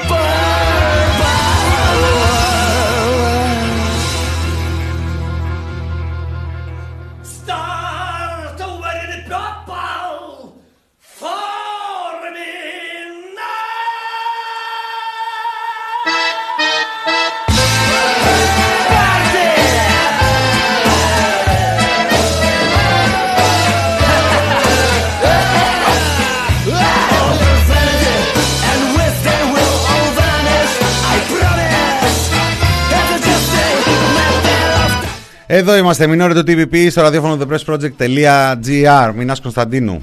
[35.55, 39.13] Εδώ είμαστε, μην το TPP στο ραδιόφωνο thepressproject.gr.
[39.15, 40.03] Μινάς Κωνσταντίνου.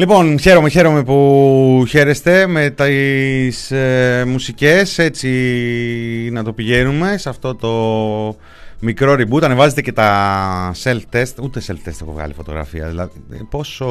[0.00, 5.28] Λοιπόν, χαίρομαι, χαίρομαι που χαίρεστε με τις ε, μουσικές, έτσι
[6.32, 8.36] να το πηγαίνουμε σε αυτό το
[8.80, 9.42] μικρό reboot.
[9.42, 13.10] Ανεβάζετε και τα self-test, ούτε self-test έχω βγάλει φωτογραφία, δηλαδή
[13.50, 13.86] πόσο,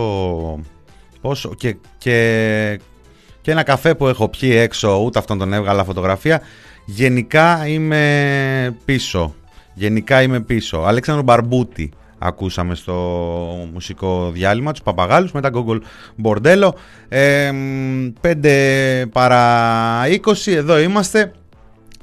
[1.21, 2.79] πόσο και, και,
[3.41, 6.41] και ένα καφέ που έχω πιει έξω, ούτε αυτόν τον έβγαλα φωτογραφία.
[6.85, 9.35] Γενικά είμαι πίσω,
[9.73, 10.77] γενικά είμαι πίσω.
[10.77, 12.93] Αλέξανδρο Μπαρμπούτη ακούσαμε στο
[13.73, 15.79] μουσικό διάλειμμα τους Παπαγάλους μετά Google
[16.15, 16.75] Μπορντέλο
[17.09, 17.51] ε,
[18.21, 21.31] 5 παρά 20 εδώ είμαστε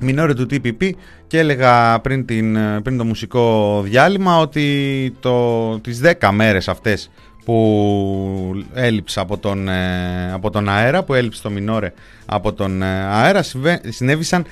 [0.01, 0.91] Μινόρε του TPP
[1.27, 7.11] και έλεγα πριν, την, πριν το μουσικό διάλειμμα ότι το, τις 10 μέρες αυτές
[7.45, 11.93] που έλειψα από τον, ε, από τον αέρα, που έλειψε το Μινόρε
[12.27, 14.45] από τον ε, αέρα, συμβε- συνέβησαν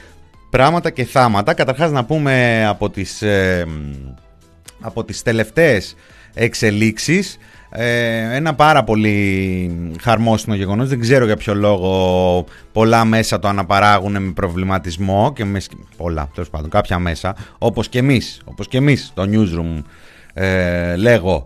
[0.51, 1.55] πράγματα και θάματα.
[1.55, 3.67] Καταρχάς να πούμε από τις, ε,
[4.85, 5.95] από τις τελευταίες
[6.35, 7.39] εξελίξεις.
[7.77, 14.23] Ε, ένα πάρα πολύ χαρμόσυνο γεγονός δεν ξέρω για ποιο λόγο πολλά μέσα το αναπαράγουν
[14.23, 18.77] με προβληματισμό και με, σκ- πολλά τέλος πάντων κάποια μέσα όπως και εμείς όπως και
[18.77, 19.83] εμείς το newsroom
[20.35, 21.45] ε, λέγω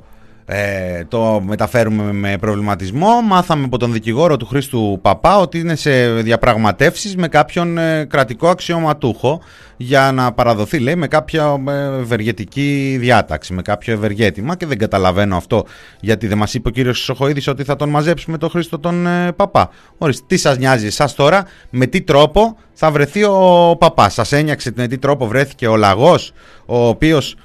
[0.51, 3.23] ε, το μεταφέρουμε με προβληματισμό.
[3.23, 8.49] Μάθαμε από τον δικηγόρο του Χρήστου Παπά ότι είναι σε διαπραγματεύσεις με κάποιον ε, κρατικό
[8.49, 9.41] αξιωματούχο
[9.77, 15.37] για να παραδοθεί, λέει, με κάποια ε, ευεργετική διάταξη, με κάποιο ευεργέτημα και δεν καταλαβαίνω
[15.37, 15.65] αυτό
[16.01, 19.33] γιατί δεν μας είπε ο κύριος Σοχοίδης ότι θα τον μαζέψουμε τον Χρήστο τον ε,
[19.33, 19.71] Παπά.
[19.99, 24.73] Ορίστε, τι σας νοιάζει εσάς τώρα, με τι τρόπο θα βρεθεί ο Παπάς; Σας ένιαξε
[24.77, 26.33] με τι τρόπο βρέθηκε ο Λαγός,
[26.67, 27.37] ο οποίος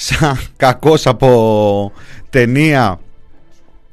[0.00, 1.92] σαν κακός από
[2.30, 3.00] ταινία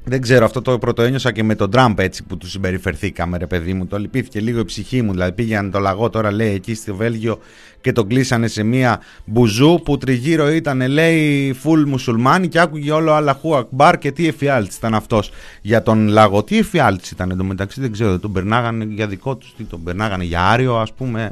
[0.08, 3.72] δεν ξέρω, αυτό το πρωτοένιωσα και με τον Τραμπ έτσι που του συμπεριφερθήκαμε, ρε παιδί
[3.72, 3.86] μου.
[3.86, 5.12] Το λυπήθηκε λίγο η ψυχή μου.
[5.12, 7.38] Δηλαδή πήγαιναν το λαγό τώρα, λέει, εκεί στο Βέλγιο
[7.80, 13.12] και τον κλείσανε σε μία μπουζού που τριγύρω ήταν, λέει, φουλ μουσουλμάνι και άκουγε όλο
[13.12, 15.30] Αλλαχού Ακμπάρ και τι εφιάλτη ήταν αυτός
[15.62, 16.42] για τον λαγό.
[16.42, 20.42] Τι εφιάλτη ήταν εντωμεταξύ, δεν ξέρω, τον περνάγανε για δικό τους, τι τον περνάγανε για
[20.42, 21.30] άριο, ας πούμε.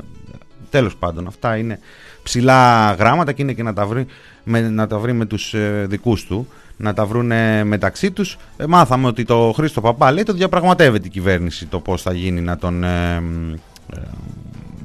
[0.70, 1.78] Τέλος πάντων, αυτά είναι
[2.22, 4.06] ψηλά γράμματα και είναι και να τα βρει
[4.44, 7.32] με, να τα βρει με τους ε, δικούς του να τα βρουν
[7.64, 8.36] μεταξύ τους.
[8.56, 12.40] Ε, μάθαμε ότι το Χρήστο Παπά λέει το διαπραγματεύεται η κυβέρνηση το πώς θα γίνει
[12.40, 13.22] να τον, ε,
[13.94, 14.00] ε,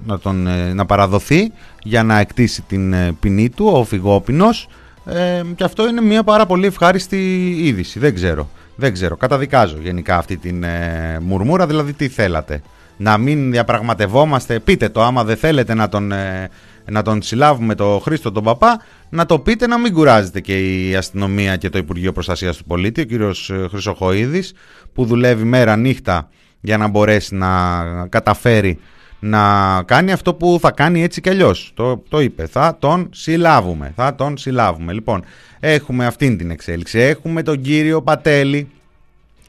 [0.06, 1.52] να, τον ε, να παραδοθεί
[1.84, 4.68] για να εκτίσει την ε, ποινή του ο Φυγόπινος
[5.06, 8.00] ε, και αυτό είναι μια πάρα πολύ ευχάριστη είδηση.
[8.00, 9.16] Δεν ξέρω, δεν ξέρω.
[9.18, 11.68] καταδικάζω γενικά αυτή την ε, μουρμούρα.
[11.68, 12.62] Δηλαδή τι θέλατε;
[12.98, 15.04] Να μην διαπραγματευόμαστε; Πείτε το.
[15.04, 16.50] Άμα δεν θέλετε να τον ε,
[16.92, 20.96] να τον συλλάβουμε το Χρήστο τον Παπά, να το πείτε να μην κουράζεται και η
[20.96, 24.54] αστυνομία και το Υπουργείο Προστασίας του Πολίτη, ο κύριος ε, Χρυσοχοίδης,
[24.94, 26.30] που δουλεύει μέρα νύχτα
[26.62, 28.80] για να μπορέσει να καταφέρει
[29.20, 31.72] να κάνει αυτό που θα κάνει έτσι κι αλλιώς.
[31.74, 34.94] Το, το είπε, θα τον συλλάβουμε, θα τον συλλάβουμε.
[34.94, 35.24] Λοιπόν,
[35.60, 37.00] έχουμε αυτήν την εξέλιξη.
[37.00, 38.70] Έχουμε τον κύριο Πατέλη,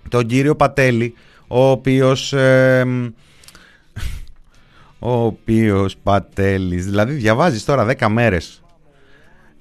[0.08, 1.14] τον κύριο Πατέλη,
[1.46, 2.32] ο οποίος...
[2.32, 2.84] ε,
[5.02, 8.62] ο οποίος Πατέλης, δηλαδή διαβάζεις τώρα 10 μέρες.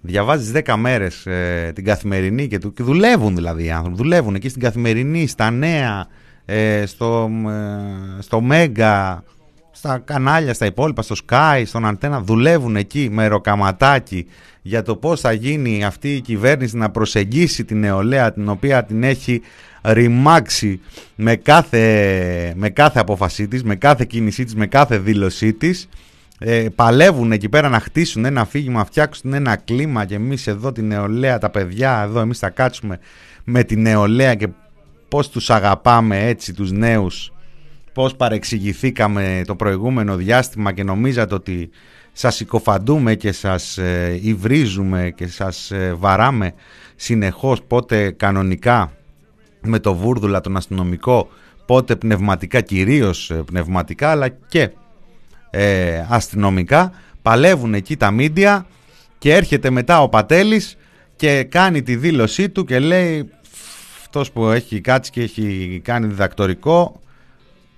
[0.02, 4.50] Διαβάζεις 10 μέρες ε, την καθημερινή και, του, και δουλεύουν δηλαδή οι άνθρωποι Δουλεύουν εκεί
[4.50, 6.08] στην καθημερινή, στα νέα,
[6.46, 9.24] ε, στο, ε, στο Μέγκα,
[9.72, 14.28] στα κανάλια, στα υπόλοιπα, στο Sky, στον Αντένα Δουλεύουν εκεί με ροκαματάκι
[14.62, 19.04] για το πώς θα γίνει αυτή η κυβέρνηση να προσεγγίσει την νεολαία την οποία την
[19.04, 19.42] έχει
[19.82, 20.80] ρημάξει
[21.16, 25.90] με κάθε, με κάθε απόφασή της, με κάθε κίνησή της, με κάθε δήλωσή της.
[26.42, 30.72] Ε, παλεύουν εκεί πέρα να χτίσουν ένα αφήγημα, να φτιάξουν ένα κλίμα και εμείς εδώ
[30.72, 33.00] τη νεολαία, τα παιδιά εδώ, εμείς θα κάτσουμε
[33.44, 34.48] με τη νεολαία και
[35.08, 37.34] πώς τους αγαπάμε έτσι τους νέους,
[37.94, 41.70] πώς παρεξηγηθήκαμε το προηγούμενο διάστημα και νομίζατε ότι
[42.12, 46.54] σας συκοφαντούμε και σας ε, υβρίζουμε και σας ε, βαράμε
[46.96, 48.92] συνεχώς πότε κανονικά
[49.62, 51.30] με το βούρδουλα τον αστυνομικό
[51.66, 54.72] πότε πνευματικά, κυρίως ε, πνευματικά, αλλά και
[55.50, 56.92] ε, αστυνομικά,
[57.22, 58.66] παλεύουν εκεί τα μίντια
[59.18, 60.78] και έρχεται μετά ο Πατέλης
[61.16, 63.30] και κάνει τη δήλωσή του και λέει
[64.02, 67.00] αυτός που έχει κάτσει και έχει κάνει διδακτορικό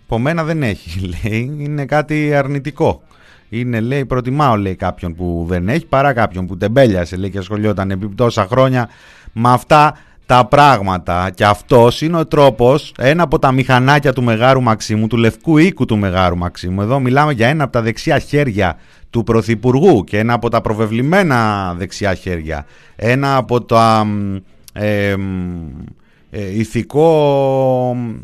[0.04, 1.56] από μένα δεν έχει λέει.
[1.60, 3.02] Είναι κάτι αρνητικό
[3.54, 7.92] είναι λέει προτιμάω λέει κάποιον που δεν έχει παρά κάποιον που τεμπέλιασε λέει και ασχολιόταν
[7.92, 8.90] επί τόσα χρόνια
[9.34, 11.30] με αυτά τα πράγματα.
[11.30, 15.86] Και αυτός είναι ο τρόπος ένα από τα μηχανάκια του Μεγάρου Μαξίμου του λευκού οίκου
[15.86, 16.82] του Μεγάρου Μαξίμου.
[16.82, 18.78] Εδώ μιλάμε για ένα από τα δεξιά χέρια
[19.10, 22.66] του Πρωθυπουργού και ένα από τα προβεβλημένα δεξιά χέρια.
[22.96, 24.08] Ένα από τα
[24.74, 25.16] ε,
[26.34, 27.08] ε, ηθικό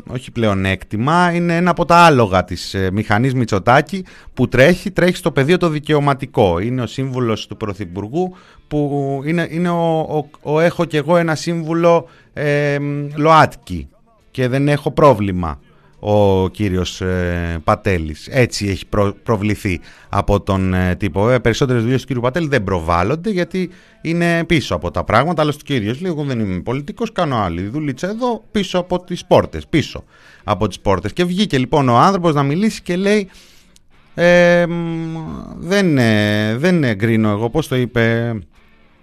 [0.06, 4.04] όχι πλεονέκτημα είναι ένα από τα άλογα της ε, μηχανής Μητσοτάκη
[4.34, 6.58] που τρέχει, τρέχει στο πεδίο το δικαιωματικό.
[6.58, 8.36] Είναι ο σύμβουλος του Πρωθυπουργού
[8.68, 12.78] που είναι, είναι ο, ο, ο έχω και εγώ ένα σύμβουλο ε,
[13.14, 13.88] ΛΟΑΤΚΙ
[14.30, 15.60] και δεν έχω πρόβλημα
[16.00, 18.28] ο κύριος ε, Πατέλης.
[18.30, 18.84] Έτσι έχει
[19.22, 21.30] προβληθεί από τον ε, τύπο.
[21.30, 23.70] Ε, περισσότερες δουλειές του κύριου Πατέλη δεν προβάλλονται γιατί
[24.00, 25.42] είναι πίσω από τα πράγματα.
[25.42, 29.24] Αλλά στο κύριος λέει εγώ δεν είμαι πολιτικός, κάνω άλλη δουλίτσα εδώ πίσω από τις
[29.24, 29.66] πόρτες.
[29.66, 30.04] Πίσω
[30.44, 31.12] από τις πόρτες.
[31.12, 33.28] Και βγήκε λοιπόν ο άνθρωπος να μιλήσει και λέει
[34.14, 34.66] ε,
[35.58, 38.32] δεν, ε, δεν εγκρίνω εγώ, πώς το είπε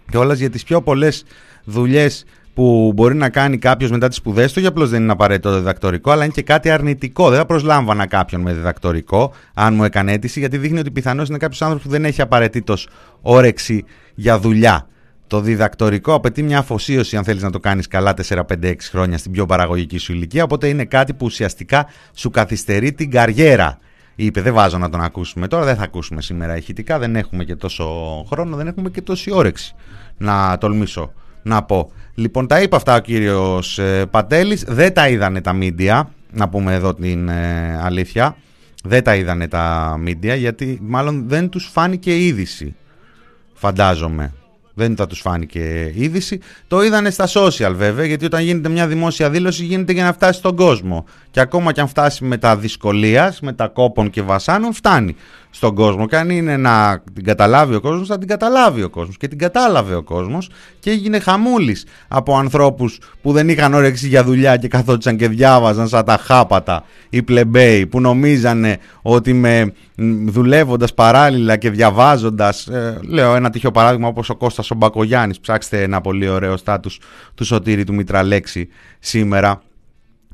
[0.10, 1.24] κιόλας για τις πιο πολλές
[1.64, 2.26] δουλειές
[2.56, 5.58] που μπορεί να κάνει κάποιος μετά τις σπουδές του, για απλώς δεν είναι απαραίτητο το
[5.58, 7.30] διδακτορικό, αλλά είναι και κάτι αρνητικό.
[7.30, 11.38] Δεν θα προσλάμβανα κάποιον με διδακτορικό, αν μου έκανε αίτηση, γιατί δείχνει ότι πιθανώς είναι
[11.38, 12.88] κάποιος άνθρωπος που δεν έχει απαραίτητος
[13.22, 13.84] όρεξη
[14.16, 14.88] για δουλειά.
[15.28, 19.18] Το διδακτορικό απαιτεί μια αφοσίωση, αν θέλεις να το κάνεις καλά 4, 5, 6 χρόνια
[19.18, 20.44] στην πιο παραγωγική σου ηλικία.
[20.44, 23.78] Οπότε είναι κάτι που ουσιαστικά σου καθυστερεί την καριέρα.
[24.16, 27.56] Είπε, δεν βάζω να τον ακούσουμε τώρα, δεν θα ακούσουμε σήμερα ηχητικά, δεν έχουμε και
[27.56, 27.86] τόσο
[28.30, 29.76] χρόνο, δεν έχουμε και τόση όρεξη
[30.18, 31.14] να τολμήσω
[31.46, 31.92] να πω.
[32.16, 36.74] Λοιπόν, τα είπε αυτά ο κύριος ε, Πατέλης, δεν τα είδανε τα μίντια, να πούμε
[36.74, 38.36] εδώ την ε, αλήθεια.
[38.84, 42.76] Δεν τα είδανε τα μίντια γιατί μάλλον δεν τους φάνηκε είδηση,
[43.54, 44.34] φαντάζομαι
[44.76, 46.40] δεν θα τους φάνηκε είδηση.
[46.68, 50.40] Το είδανε στα social βέβαια, γιατί όταν γίνεται μια δημόσια δήλωση γίνεται για να φτάσει
[50.40, 51.06] στον κόσμο.
[51.32, 55.16] Και ακόμα και αν φτάσει με τα δυσκολίας, με τα κόπων και βασάνων, φτάνει
[55.56, 56.08] στον κόσμο.
[56.08, 59.18] Και αν είναι να την καταλάβει ο κόσμος, θα την καταλάβει ο κόσμος.
[59.18, 60.50] Και την κατάλαβε ο κόσμος
[60.80, 65.88] και έγινε χαμούλης από ανθρώπους που δεν είχαν όρεξη για δουλειά και καθόντουσαν και διάβαζαν
[65.88, 69.74] σαν τα χάπατα οι πλεμπέοι που νομίζανε ότι με
[70.26, 75.82] δουλεύοντας παράλληλα και διαβάζοντας ε, λέω ένα τυχαίο παράδειγμα όπως ο Κώστας ο Μπακογιάννης ψάξτε
[75.82, 77.00] ένα πολύ ωραίο στάτους
[77.36, 79.62] του Σωτήρη του Μητραλέξη σήμερα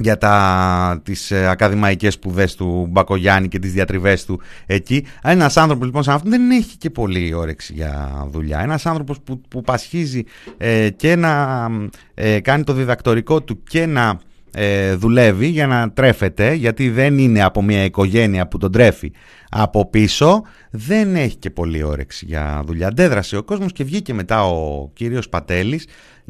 [0.01, 5.05] για τα, τις ε, ακαδημαϊκές σπουδές του Μπακογιάννη και τις διατριβές του εκεί.
[5.23, 8.59] Ένας άνθρωπος λοιπόν σαν αυτόν δεν έχει και πολύ όρεξη για δουλειά.
[8.59, 10.23] Ένας άνθρωπος που, που πασχίζει
[10.57, 11.67] ε, και να
[12.13, 14.19] ε, κάνει το διδακτορικό του και να
[14.53, 19.11] ε, δουλεύει για να τρέφεται γιατί δεν είναι από μια οικογένεια που τον τρέφει
[19.49, 20.41] από πίσω
[20.71, 25.29] δεν έχει και πολύ όρεξη για δουλειά αντέδρασε ο κόσμος και βγήκε μετά ο κύριος
[25.29, 25.87] Πατέλης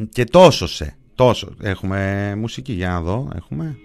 [0.09, 1.53] και τόσοσε τόσο.
[1.61, 2.73] Έχουμε μουσική.
[2.73, 3.29] Για να δω.
[3.35, 3.77] Έχουμε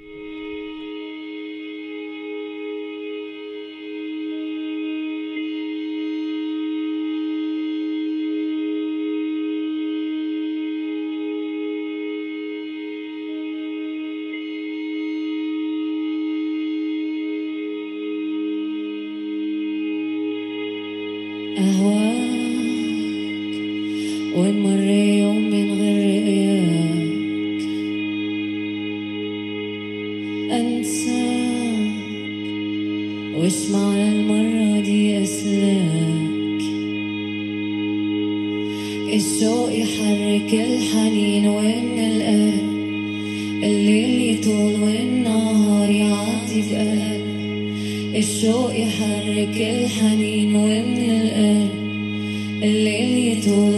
[33.46, 36.62] معنى المرة دي أسلاك
[39.14, 42.66] الشوق يحرك الحنين وإن القلب
[43.64, 47.26] الليل يطول والنهار يعدي بقلب
[48.16, 51.70] الشوق يحرك الحنين ومن القلب
[52.62, 53.75] الليل يطول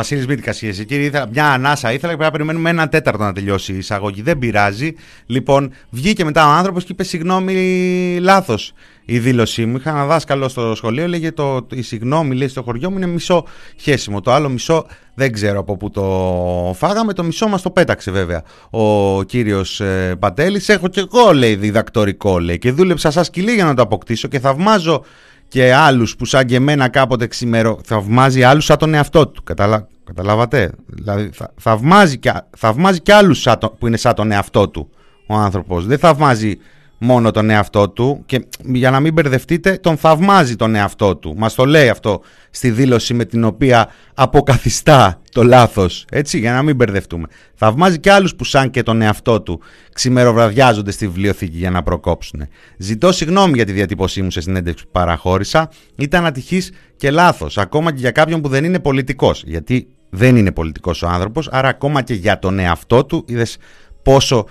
[0.00, 3.32] Βασίλης Μίτικας, εσύ κύριε, ήθελα, μια ανάσα ήθελα και πρέπει να περιμένουμε ένα τέταρτο να
[3.32, 4.22] τελειώσει η εισαγωγή.
[4.22, 4.94] Δεν πειράζει.
[5.26, 8.72] Λοιπόν, βγήκε μετά ο άνθρωπος και είπε συγγνώμη, λάθος
[9.04, 9.76] η δήλωσή μου.
[9.76, 13.44] Είχα ένα δάσκαλο στο σχολείο, λέγε το, η συγγνώμη λέει στο χωριό μου είναι μισό
[13.76, 14.20] χέσιμο.
[14.20, 17.12] Το άλλο μισό δεν ξέρω από πού το φάγαμε.
[17.12, 20.68] Το μισό μας το πέταξε βέβαια ο κύριος ε, Πατέλης.
[20.68, 24.38] Έχω και εγώ λέει διδακτορικό λέει και δούλεψα σαν σκυλί για να το αποκτήσω και
[24.38, 25.04] θαυμάζω
[25.50, 27.80] και άλλους που σαν και εμένα κάποτε ξημερο...
[27.84, 29.42] θαυμάζει άλλους σαν τον εαυτό του.
[29.42, 29.88] Καταλα...
[30.04, 31.52] Καταλάβατε; Δηλαδή θα...
[31.56, 32.32] θαυμάζει, και...
[32.56, 33.70] θαυμάζει και άλλους σαν το...
[33.70, 34.90] που είναι σαν τον εαυτό του
[35.26, 35.86] ο άνθρωπος.
[35.86, 36.58] Δεν θαυμάζει
[37.02, 41.34] μόνο τον εαυτό του και για να μην μπερδευτείτε τον θαυμάζει τον εαυτό του.
[41.36, 42.20] Μας το λέει αυτό
[42.50, 46.04] στη δήλωση με την οποία αποκαθιστά το λάθος.
[46.10, 47.26] Έτσι για να μην μπερδευτούμε.
[47.54, 49.60] Θαυμάζει και άλλους που σαν και τον εαυτό του
[49.92, 52.46] ξημεροβραδιάζονται στη βιβλιοθήκη για να προκόψουν.
[52.78, 55.70] Ζητώ συγγνώμη για τη διατύπωσή μου σε συνέντευξη που παραχώρησα.
[55.96, 57.58] Ήταν ατυχής και λάθος.
[57.58, 59.42] Ακόμα και για κάποιον που δεν είναι πολιτικός.
[59.46, 61.48] Γιατί δεν είναι πολιτικός ο άνθρωπος.
[61.48, 63.56] Άρα ακόμα και για τον εαυτό του είδες
[64.02, 64.46] πόσο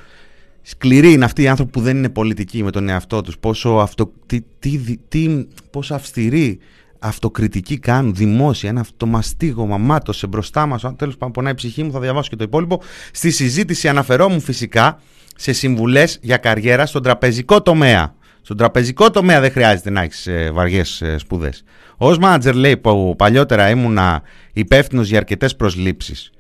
[0.61, 3.37] Σκληροί είναι αυτοί οι άνθρωποι που δεν είναι πολιτικοί με τον εαυτό τους.
[3.37, 6.59] Πόσο, αυτο, τι, τι, τι, πόσο αυστηροί
[6.99, 11.99] αυτοκριτική κάνουν δημόσια, ένα αυτομαστίγωμα μάτωσε μπροστά μας, τέλος πάντων πονάει η ψυχή μου, θα
[11.99, 12.81] διαβάσω και το υπόλοιπο.
[13.11, 14.99] Στη συζήτηση αναφερόμουν φυσικά
[15.35, 18.15] σε συμβουλές για καριέρα στον τραπεζικό τομέα.
[18.41, 21.63] Στον τραπεζικό τομέα δεν χρειάζεται να έχεις ε, βαριές ε, σπουδές.
[21.97, 24.21] Ω μάνατζερ, λέει, που παλιότερα ήμουνα
[24.53, 26.31] υπεύθυνος για αρκετές προσλήψεις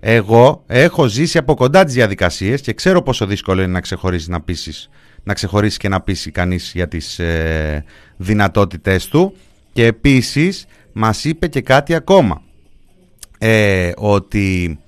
[0.00, 4.40] εγώ έχω ζήσει από κοντά τις διαδικασίες και ξέρω πόσο δύσκολο είναι να ξεχωρίσει, να
[4.40, 4.88] πείσεις,
[5.22, 7.84] να ξεχωρίσει και να πείσει κανείς για τις ε,
[8.16, 9.36] δυνατότητες του.
[9.72, 12.42] Και επίσης μας είπε και κάτι ακόμα.
[13.38, 14.78] Ε, ότι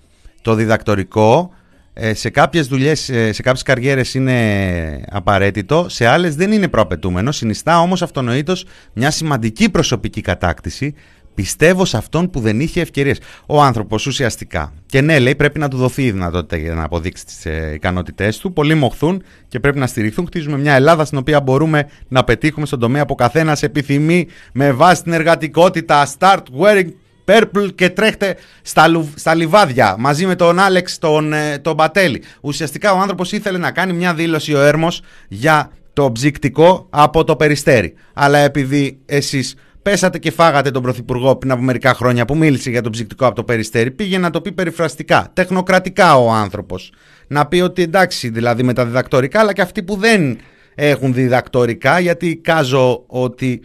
[0.43, 1.55] το διδακτορικό
[2.03, 7.33] ε, σε κάποιες δουλειές, ε, σε κάποιες καριέρες είναι απαραίτητο, σε άλλες δεν είναι προαπαιτούμενο,
[7.33, 10.95] συνιστά όμως αυτονοήτως μια σημαντική προσωπική κατάκτηση
[11.41, 13.18] Πιστεύω σε αυτόν που δεν είχε ευκαιρίες.
[13.47, 14.72] Ο άνθρωπος ουσιαστικά.
[14.86, 18.38] Και ναι, λέει, πρέπει να του δοθεί η δυνατότητα για να αποδείξει τις ε, ικανότητές
[18.38, 18.53] του.
[18.53, 20.26] Πολλοί μοχθούν και πρέπει να στηριχθούν.
[20.26, 25.03] Χτίζουμε μια Ελλάδα στην οποία μπορούμε να πετύχουμε στον τομέα που καθένας επιθυμεί με βάση
[25.03, 26.09] την εργατικότητα.
[26.18, 26.88] Start wearing
[27.24, 32.22] purple και τρέχτε στα, στα λιβάδια μαζί με τον Άλεξ τον, ε, τον Μπατέλη.
[32.41, 37.36] Ουσιαστικά ο άνθρωπος ήθελε να κάνει μια δήλωση ο Έρμος για το ψυκτικό από το
[37.36, 37.95] περιστέρι.
[38.12, 42.83] Αλλά επειδή εσείς Πέσατε και φάγατε τον Πρωθυπουργό πριν από μερικά χρόνια που μίλησε για
[42.83, 43.91] τον ψυκτικό από το περιστέρι.
[43.91, 46.93] Πήγε να το πει περιφραστικά, τεχνοκρατικά ο άνθρωπος.
[47.26, 50.39] Να πει ότι εντάξει, δηλαδή με τα διδακτορικά, αλλά και αυτοί που δεν
[50.74, 53.61] έχουν διδακτορικά, γιατί κάζω ότι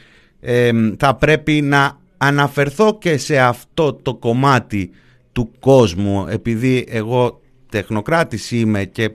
[0.97, 4.91] θα πρέπει να αναφερθώ και σε αυτό το κομμάτι
[5.32, 9.11] του κόσμου, επειδή εγώ τεχνοκράτης είμαι και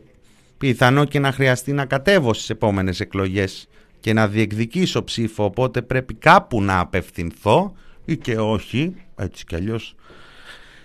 [0.59, 3.68] πιθανό και να χρειαστεί να κατέβω στις επόμενες εκλογές
[4.01, 7.72] και να διεκδικήσω ψήφο οπότε πρέπει κάπου να απευθυνθώ
[8.05, 9.94] ή και όχι, έτσι κι αλλιώς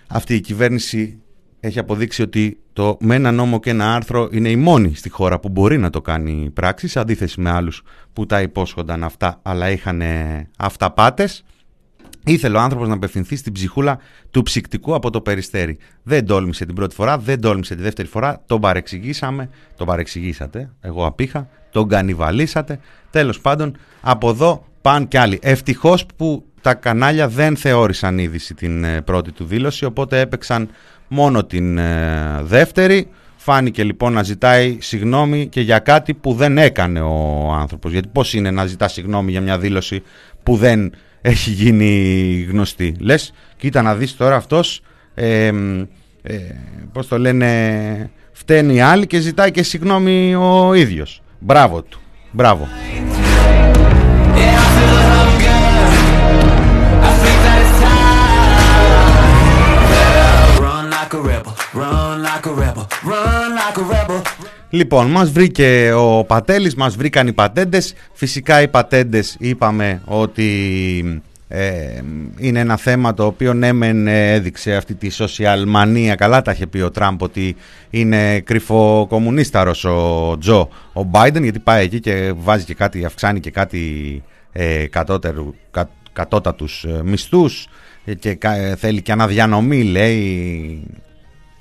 [0.06, 1.20] αυτή η κυβέρνηση
[1.60, 5.40] έχει αποδείξει ότι το με ένα νόμο και ένα άρθρο είναι η μόνη στη χώρα
[5.40, 9.70] που μπορεί να το κάνει πράξη σε αντίθεση με άλλους που τα υπόσχονταν αυτά αλλά
[9.70, 10.02] είχαν
[10.56, 11.44] αυταπάτες
[12.28, 13.98] Ήθελε ο άνθρωπος να απευθυνθεί στην ψυχούλα
[14.30, 15.78] του ψυκτικού από το περιστέρι.
[16.02, 18.42] Δεν τόλμησε την πρώτη φορά, δεν τόλμησε τη δεύτερη φορά.
[18.46, 20.70] Τον παρεξηγήσαμε, τον παρεξηγήσατε.
[20.80, 22.80] Εγώ απήχα, τον κανιβαλίσατε.
[23.16, 25.38] Τέλος πάντων, από εδώ πάνε κι άλλοι.
[25.42, 30.68] Ευτυχώς που τα κανάλια δεν θεώρησαν είδηση την ε, πρώτη του δήλωση, οπότε έπαιξαν
[31.08, 33.08] μόνο την ε, δεύτερη.
[33.36, 37.92] Φάνηκε λοιπόν να ζητάει συγγνώμη και για κάτι που δεν έκανε ο άνθρωπος.
[37.92, 40.02] Γιατί πώς είναι να ζητά συγγνώμη για μια δήλωση
[40.42, 42.96] που δεν έχει γίνει γνωστή.
[43.00, 44.80] Λες, κοίτα να δεις τώρα αυτός,
[45.14, 45.46] ε,
[46.22, 46.36] ε,
[46.92, 51.22] πώς το λένε, φταίνει οι άλλοι και ζητάει και συγγνώμη ο ίδιος.
[51.38, 52.00] Μπράβο του.
[52.36, 52.68] Μπράβο.
[64.70, 67.94] Λοιπόν, μας βρήκε ο Πατέλης, μας βρήκαν οι πατέντες.
[68.12, 72.00] Φυσικά οι πατέντες είπαμε ότι ε,
[72.38, 76.14] είναι ένα θέμα το οποίο ναι μεν έδειξε αυτή τη social μανία.
[76.14, 77.56] Καλά τα είχε πει ο Τραμπ ότι
[77.90, 83.40] είναι κρυφό κομμουνίσταρος ο Τζο ο Biden γιατί πάει εκεί και βάζει και κάτι, αυξάνει
[83.40, 84.22] και κάτι
[84.52, 87.68] ε, κατώτερου, κα, κατώτατους ε, μισθούς
[88.18, 88.38] και
[88.76, 90.82] θέλει και αναδιανομή λέει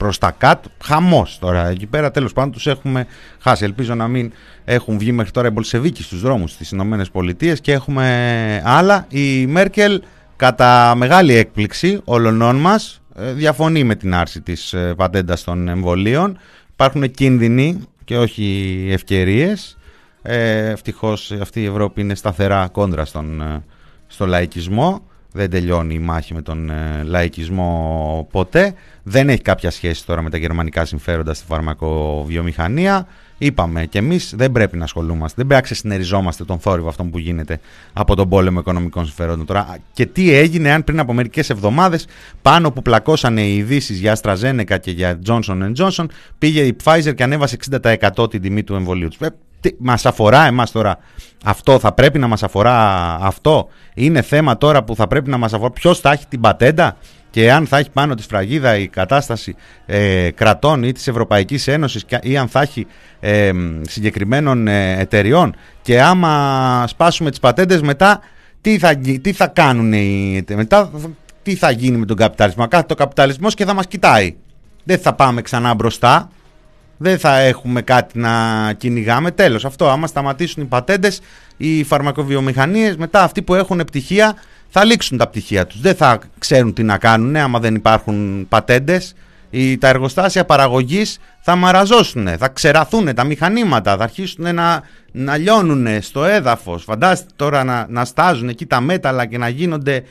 [0.06, 0.70] προς τα κάτω.
[0.84, 1.68] Χαμός τώρα.
[1.68, 3.06] Εκεί πέρα τέλος πάντων τους έχουμε
[3.40, 3.64] χάσει.
[3.64, 4.32] Ελπίζω να μην
[4.66, 9.06] έχουν βγει μέχρι τώρα οι Μπολσεβίκοι στους δρόμους στις ΗΠΑ και έχουμε άλλα.
[9.10, 10.02] Η Μέρκελ,
[10.36, 16.38] κατά μεγάλη έκπληξη όλων μας, ε, διαφωνεί με την άρση της ε, πατέντας των εμβολίων.
[16.74, 19.78] Υπάρχουν κίνδυνοι και όχι ευκαιρίες.
[20.22, 23.64] Ε, Ευτυχώς αυτή η Ευρώπη είναι σταθερά κόντρα στον, ε,
[24.08, 25.02] στο λαϊκισμό
[25.36, 28.74] δεν τελειώνει η μάχη με τον ε, λαϊκισμό ποτέ.
[29.04, 33.08] Δεν έχει κάποια σχέση τώρα με τα γερμανικά συμφέροντα στη φαρμακοβιομηχανία.
[33.38, 37.18] Είπαμε και εμείς δεν πρέπει να ασχολούμαστε, δεν πρέπει να ξεσυνεριζόμαστε τον θόρυβο αυτόν που
[37.18, 37.60] γίνεται
[37.94, 39.46] από τον πόλεμο οικονομικών συμφερόντων.
[39.46, 42.08] Τώρα, και τι έγινε αν πριν από μερικές εβδομάδες,
[42.42, 46.06] πάνω που πλακώσανε οι ειδήσεις για AstraZeneca και για Johnson Johnson,
[46.38, 49.18] πήγε η Pfizer και ανέβασε 60% την τιμή του εμβολίου τους.
[49.66, 50.98] Ε, Τι, μας αφορά εμάς τώρα
[51.46, 52.78] αυτό, θα πρέπει να μας αφορά
[53.22, 56.98] αυτό; Είναι θέμα τώρα που θα πρέπει να μας αφορά; Ποιος θα έχει την πατέντα;
[57.30, 59.56] Και αν θα έχει πάνω τη σφραγίδα η κατάσταση
[59.86, 62.88] ε, κρατών ή της Ευρωπαϊκής Ένωσης και- ή αν θα έχει
[63.20, 63.52] ε,
[63.82, 68.20] συγκεκριμένων ε, εταιριών; Και άμα σπάσουμε τις πατέντες μετά
[68.62, 70.90] τι θα, γι- τι θα κάνουν οι εται- μετά
[71.44, 74.36] τι θα γίνει με τον καπιταλισμό; Κάθε το καπιταλισμός και θα μας κοιτάει
[74.84, 76.30] δεν θα πάμε ξανά μπροστά
[76.98, 79.32] δεν θα έχουμε κάτι να κυνηγάμε.
[79.32, 81.22] Τέλος, αυτό άμα σταματήσουν οι πατέντες,
[81.58, 84.36] οι φαρμακοβιομηχανίες, μετά αυτοί που έχουν πτυχία
[84.70, 85.82] θα λήξουν τα πτυχία τους.
[85.82, 89.16] Δεν θα ξέρουν τι να κάνουν άμα δεν υπάρχουν πατέντες.
[89.50, 94.82] Οι, τα εργοστάσια παραγωγής θα μαραζώσουν, θα ξεραθούν τα μηχανήματα, θα αρχίσουν να,
[95.12, 96.84] να λιώνουν στο έδαφος.
[96.84, 100.04] Φαντάστε τώρα να, να στάζουν εκεί τα μέταλλα και να γίνονται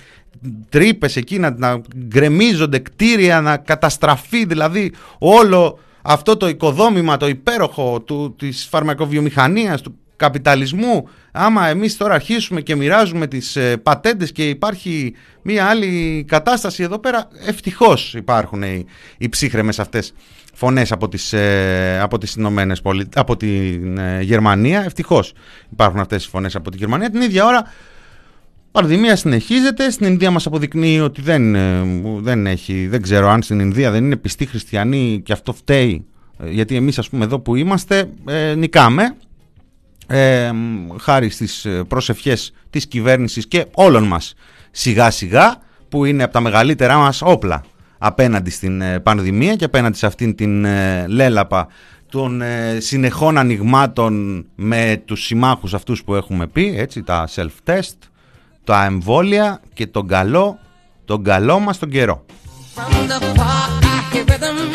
[0.69, 8.01] τρύπες εκεί, να, να γκρεμίζονται κτίρια, να καταστραφεί δηλαδή όλο αυτό το οικοδόμημα, το υπέροχο
[8.01, 11.09] του, της φαρμακοβιομηχανίας, του καπιταλισμού.
[11.33, 16.99] Άμα εμείς τώρα αρχίσουμε και μοιράζουμε τις ε, πατέντες και υπάρχει μια άλλη κατάσταση εδώ
[16.99, 18.87] πέρα, ευτυχώς υπάρχουν οι,
[19.19, 20.13] οι ψύχρεμες αυτές
[20.55, 23.09] φωνές από τις, ε, από τις Ηνωμένες Πολι...
[23.15, 25.33] από την ε, Γερμανία, ευτυχώς
[25.73, 27.11] υπάρχουν αυτές οι φωνές από τη Γερμανία.
[27.11, 27.69] Την ίδια ώρα η
[28.75, 29.91] πανδημία συνεχίζεται.
[29.91, 31.83] Στην Ινδία μας αποδεικνύει ότι δεν, ε,
[32.19, 36.05] δεν έχει, δεν ξέρω αν στην Ινδία δεν είναι πιστοί χριστιανοί και αυτό φταίει.
[36.39, 39.17] Ε, Γιατί εμείς ας πούμε εδώ που είμαστε ε, νικάμε
[40.07, 44.35] ε, μ, χάρη στις ε, προσευχές της κυβέρνησης και όλων μας
[44.71, 45.57] σιγά σιγά
[45.89, 47.65] που είναι από τα μεγαλύτερά μας όπλα
[47.99, 51.69] απέναντι στην ε, πανδημία και απέναντι σε αυτήν την ε, λέλαπα
[52.11, 57.99] των ε, συνεχών ανοιγμάτων με τους συμμάχους αυτούς που έχουμε πει, έτσι, τα self-test,
[58.65, 60.59] τα εμβόλια και τον καλό,
[61.05, 62.25] τον καλό μας τον καιρό.
[62.77, 64.73] From the park, I hear rhythm.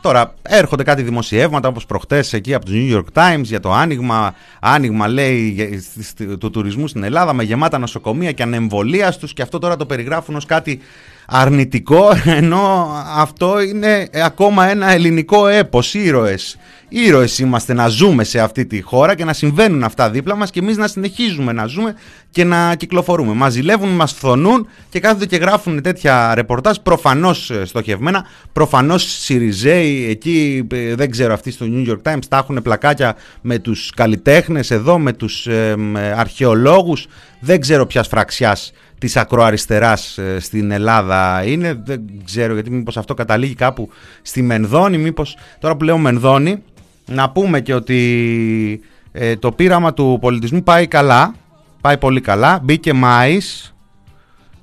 [0.00, 4.34] Τώρα έρχονται κάτι δημοσιεύματα όπως προχτές εκεί από το New York Times για το άνοιγμα,
[4.60, 9.42] άνοιγμα λέει για- σ- σ- του τουρισμού στην Ελλάδα με γεμάτα νοσοκομεία και ανεμβολίαστους και
[9.42, 10.80] αυτό τώρα το περιγράφουν ως κάτι
[11.26, 12.08] αρνητικό
[12.38, 16.58] ενώ αυτό είναι ακόμα ένα ελληνικό έπος, ήρωες.
[16.88, 20.58] Ήρωες είμαστε να ζούμε σε αυτή τη χώρα και να συμβαίνουν αυτά δίπλα μας και
[20.58, 21.94] εμείς να συνεχίζουμε να ζούμε
[22.30, 23.32] και να κυκλοφορούμε.
[23.32, 30.06] Μας ζηλεύουν, μας φθονούν και κάθονται και γράφουν τέτοια ρεπορτάζ προφανώς ε, στοχευμένα, προφανώς Σιριζέοι
[30.10, 34.70] εκεί ε, δεν ξέρω αυτοί στο New York Times τα έχουν πλακάκια με τους καλλιτέχνες
[34.70, 37.06] εδώ, με τους ε, μ, ε, αρχαιολόγους,
[37.40, 38.72] δεν ξέρω ποιας φραξιάς
[39.04, 43.88] της ακροαριστεράς ε, στην Ελλάδα είναι, δεν ξέρω γιατί μήπως αυτό καταλήγει κάπου
[44.22, 46.62] στη Μενδόνη, μήπως τώρα που λέω Μενδόνη
[47.06, 48.80] να πούμε και ότι
[49.12, 51.34] ε, το πείραμα του πολιτισμού πάει καλά,
[51.80, 53.74] πάει πολύ καλά, μπήκε Μάης,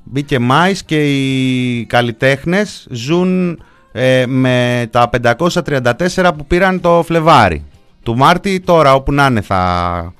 [0.03, 3.61] μπήκε Μάης και οι καλλιτέχνες ζουν
[3.91, 7.65] ε, με τα 534 που πήραν το Φλεβάρι.
[8.03, 10.13] Του Μάρτη τώρα όπου να είναι θα,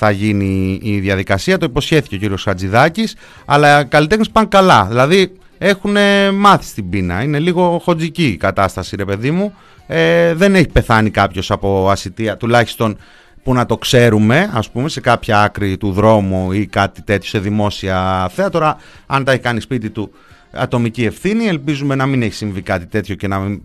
[0.00, 5.32] θα γίνει η διαδικασία, το υποσχέθηκε ο κύριος Χατζηδάκης, αλλά οι καλλιτέχνες πάνε καλά, δηλαδή
[5.58, 9.54] έχουν ε, μάθει στην πείνα, είναι λίγο χοντζική η κατάσταση ρε παιδί μου,
[9.86, 12.98] ε, δεν έχει πεθάνει κάποιος από ασυτεία, τουλάχιστον
[13.42, 17.38] που να το ξέρουμε, ας πούμε, σε κάποια άκρη του δρόμου ή κάτι τέτοιο σε
[17.38, 18.76] δημόσια θέατρα.
[19.06, 20.10] Αν τα έχει κάνει σπίτι του
[20.52, 23.62] ατομική ευθύνη, ελπίζουμε να μην έχει συμβεί κάτι τέτοιο και να μην-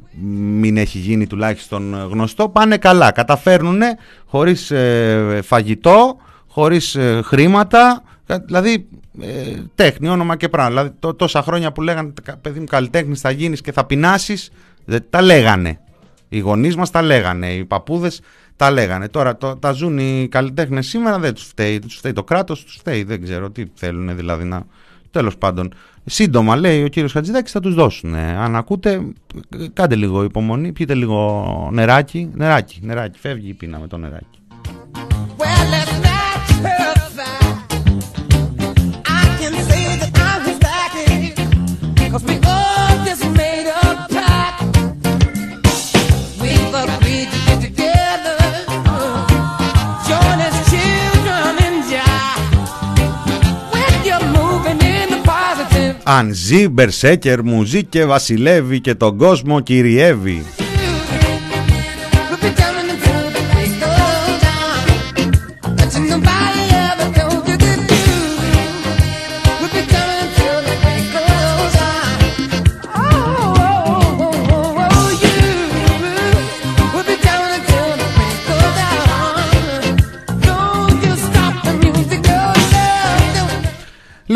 [0.60, 2.50] μην έχει γίνει τουλάχιστον γνωστό.
[2.50, 3.80] Πάνε καλά, καταφέρνουν
[4.26, 6.18] χωρίς ε, φαγητό,
[6.48, 8.88] χωρίς ε, χρήματα, κα- δηλαδή
[9.22, 9.28] ε,
[9.76, 10.70] τέχνη, όνομα και πράγμα.
[10.70, 14.52] Δηλαδή τό- τόσα χρόνια που λέγανε «Κα- παιδί μου καλλιτέχνης θα γίνεις και θα πεινάσεις,
[14.86, 15.80] δεν τα λέγανε.
[16.30, 18.22] Οι γονείς μας τα λέγανε, οι παππούδες
[18.56, 19.08] τα λέγανε.
[19.08, 21.80] Τώρα το, τα ζουν οι καλλιτέχνες σήμερα, δεν τους φταίει.
[21.80, 23.04] Τους φταίει το κράτος, τους φταίει.
[23.04, 24.64] Δεν ξέρω τι θέλουν δηλαδή να.
[25.12, 25.74] Τέλος πάντων,
[26.06, 28.16] σύντομα λέει ο κύριος Χατζηδάκης θα τους δώσουν.
[28.16, 29.02] Αν ακούτε,
[29.74, 32.30] κάντε λίγο υπομονή, πιείτε λίγο νεράκι.
[32.34, 33.20] Νεράκι, νεράκι.
[33.20, 34.40] Φεύγει η πείνα με το νεράκι.
[35.38, 35.93] Well,
[56.04, 60.44] Αν ζει Μπερσέκερ, μου ζει και βασιλεύει και τον κόσμο κυριεύει.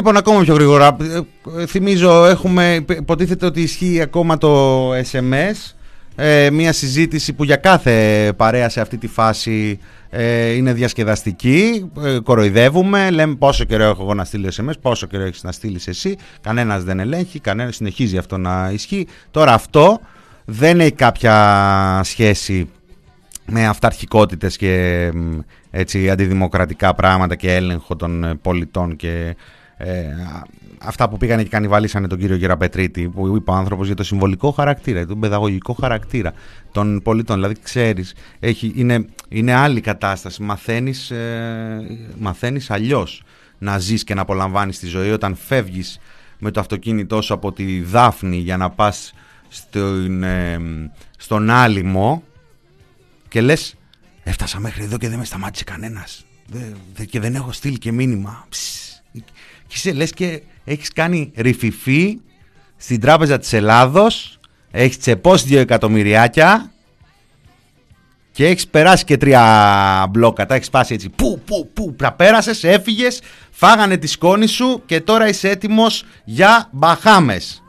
[0.08, 0.98] Λοιπόν, ακόμα πιο γρήγορα.
[1.02, 5.74] ε, ε, Θυμίζω, έχουμε, υποτίθεται ότι ισχύει ακόμα το SMS
[6.16, 9.80] Ε, μια συζήτηση που για κάθε παρέα σε αυτή τη φάση
[10.10, 11.92] ε, είναι διασκεδαστική.
[12.04, 15.88] Ε, κοροϊδεύουμε, λέμε πόσο καιρό έχω εγώ να στείλω SMS, πόσο καιρό έχεις να στείλεις
[15.88, 16.16] εσύ.
[16.42, 19.08] Κανένας δεν ελέγχει, κανένας συνεχίζει αυτό να ισχύει.
[19.32, 20.00] Τώρα αυτό
[20.46, 22.70] δεν έχει κάποια σχέση
[23.46, 25.40] με αυταρχικότητες και μ,
[25.72, 29.36] έτσι αντιδημοκρατικά πράγματα και έλεγχο των ε, πολιτών και
[29.78, 30.44] ε, α-
[30.80, 34.52] αυτά που πήγανε και κανιβαλίσανε τον κύριο Γεραπετρίτη που είπε ο άνθρωπος για το συμβολικό
[34.52, 36.34] χαρακτήρα, για τον παιδαγωγικό χαρακτήρα
[36.72, 37.36] των πολιτών.
[37.36, 41.88] Δηλαδή ξέρεις, έχει, είναι, είναι άλλη κατάσταση, μαθαίνεις, ε,
[42.20, 43.24] μαθαίνεις αλλιώς
[43.58, 46.00] να ζεις και να απολαμβάνεις τη ζωή όταν φεύγεις
[46.40, 49.14] με το αυτοκίνητό σου από τη Δάφνη για να πας
[49.48, 50.60] στον, ε,
[51.18, 52.24] στον Άλυμο
[53.28, 53.76] και λες
[54.24, 56.60] έφτασα μέχρι εδώ και δεν με σταμάτησε κανένας Δε-
[56.96, 58.87] δε- και δεν έχω στείλει και μήνυμα Ψ.
[59.68, 62.20] και είσαι λες και έχεις κάνει ρηφιφή
[62.78, 64.40] στην τράπεζα της Ελλάδος
[64.72, 66.72] έχεις τσεπώσει δύο εκατομμυριάκια
[68.32, 70.46] και έχεις περάσει και τρία μπλόκα.
[70.46, 71.10] Τα έχεις πάσει έτσι.
[71.10, 71.96] Που που που.
[71.98, 77.64] Τα πέρασες έφυγες φάγανε τη σκόνη σου και τώρα είσαι έτοιμος για Μπαχάμες.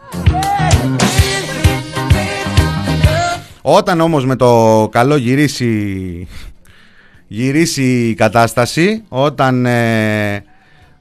[3.62, 6.28] Όταν όμως με το καλό γυρίσει,
[7.26, 10.44] γυρίσει η κατάσταση, όταν ε,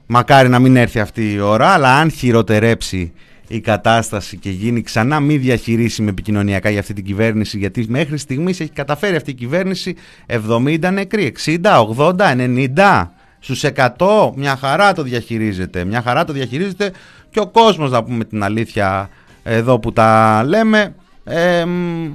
[0.08, 3.14] μακάρι να μην έρθει αυτή η ώρα, αλλά αν χειροτερέψει
[3.48, 8.60] η κατάσταση και γίνει ξανά μη διαχειρίσιμη επικοινωνιακά για αυτή την κυβέρνηση, γιατί μέχρι στιγμής
[8.60, 9.96] έχει καταφέρει αυτή η κυβέρνηση
[10.28, 11.58] 70 νεκροί, 60,
[11.98, 12.16] 80,
[12.76, 16.92] 90, στους 100, μια χαρά το διαχειρίζεται, μια χαρά το διαχειρίζεται
[17.30, 19.10] και ο κόσμος να πούμε την αλήθεια
[19.44, 22.12] εδώ που τα λέμε, ε, μ,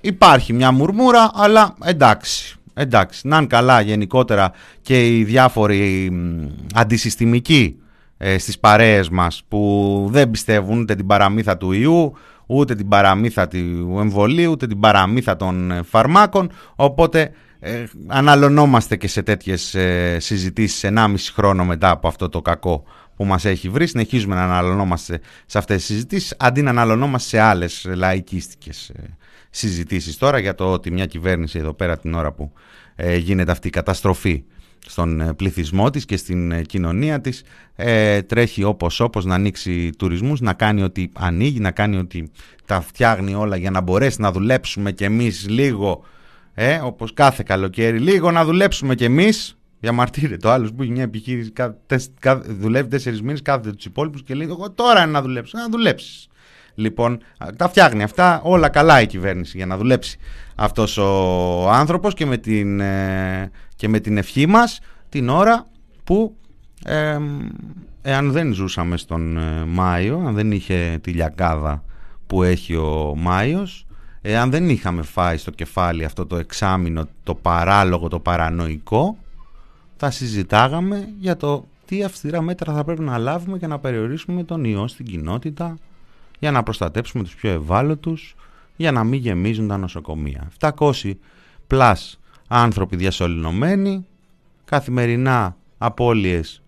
[0.00, 2.57] υπάρχει μια μουρμούρα, αλλά εντάξει.
[2.80, 4.52] Εντάξει, να είναι καλά γενικότερα
[4.82, 7.76] και οι διάφοροι μ, αντισυστημικοί
[8.16, 12.12] ε, στις παρέες μας που δεν πιστεύουν ούτε την παραμύθα του ιού,
[12.46, 19.08] ούτε την παραμύθα του εμβολίου, ούτε την παραμύθα των ε, φαρμάκων, οπότε ε, αναλωνόμαστε και
[19.08, 22.84] σε τέτοιες ε, συζητήσεις 1,5 χρόνο μετά από αυτό το κακό
[23.16, 23.86] που μας έχει βρει.
[23.86, 29.16] Συνεχίζουμε να αναλωνόμαστε σε αυτές τις συζητήσεις αντί να αναλωνόμαστε σε άλλες λαϊκίστικες ε,
[29.50, 32.52] συζητήσεις τώρα για το ότι μια κυβέρνηση εδώ πέρα την ώρα που
[32.96, 34.44] ε, γίνεται αυτή η καταστροφή
[34.86, 37.42] στον ε, πληθυσμό της και στην ε, κοινωνία της
[37.76, 42.30] ε, τρέχει όπως όπως να ανοίξει τουρισμούς να κάνει ότι ανοίγει, να κάνει ότι
[42.66, 46.04] τα φτιάχνει όλα για να μπορέσει να δουλέψουμε κι εμείς λίγο
[46.54, 51.02] ε, όπως κάθε καλοκαίρι λίγο να δουλέψουμε κι εμείς Διαμαρτύρεται το άλλος που έχει μια
[51.02, 55.10] επιχείρηση, κα- τεσ- κα- δουλεύει τέσσερις μήνες, κάθεται τους υπόλοιπους και λέει: Εγώ τώρα είναι
[55.10, 55.58] να δουλέψω.
[55.58, 56.28] Να δουλέψεις.
[56.78, 60.18] Λοιπόν, α, τα φτιάχνει αυτά όλα καλά η κυβέρνηση για να δουλέψει
[60.54, 65.66] αυτός ο άνθρωπος και με την, ε, και με την ευχή μας την ώρα
[66.04, 66.36] που
[66.84, 67.18] ε,
[68.02, 71.84] εάν δεν ζούσαμε στον ε, Μάιο, αν δεν είχε τη λιακάδα
[72.26, 73.86] που έχει ο Μάιος,
[74.22, 79.16] εάν δεν είχαμε φάει στο κεφάλι αυτό το εξάμεινο, το παράλογο, το παρανοϊκό,
[79.96, 84.64] θα συζητάγαμε για το τι αυστηρά μέτρα θα πρέπει να λάβουμε για να περιορίσουμε τον
[84.64, 85.78] ιό στην κοινότητα,
[86.38, 88.36] για να προστατέψουμε τους πιο ευάλωτους,
[88.76, 90.50] για να μην γεμίζουν τα νοσοκομεία.
[90.60, 91.12] 700
[91.66, 94.06] πλάς άνθρωποι διασωληνωμένοι,
[94.64, 96.62] καθημερινά απώλειες.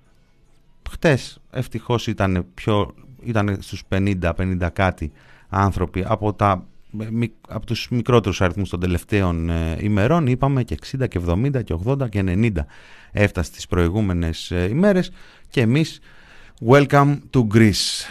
[0.91, 2.95] Χτες ευτυχώς ήταν, πιο,
[3.25, 5.13] ήταν στους 50-50 κάτι
[5.49, 11.09] άνθρωποι από, τα, μι- από τους μικρότερους αριθμούς των τελευταίων ε, ημερών είπαμε και 60
[11.09, 12.51] και 70 και 80 και 90
[13.13, 15.11] έφτασε τις προηγούμενες ε, ημέρες
[15.49, 16.01] και εμείς
[16.69, 18.05] welcome to Greece.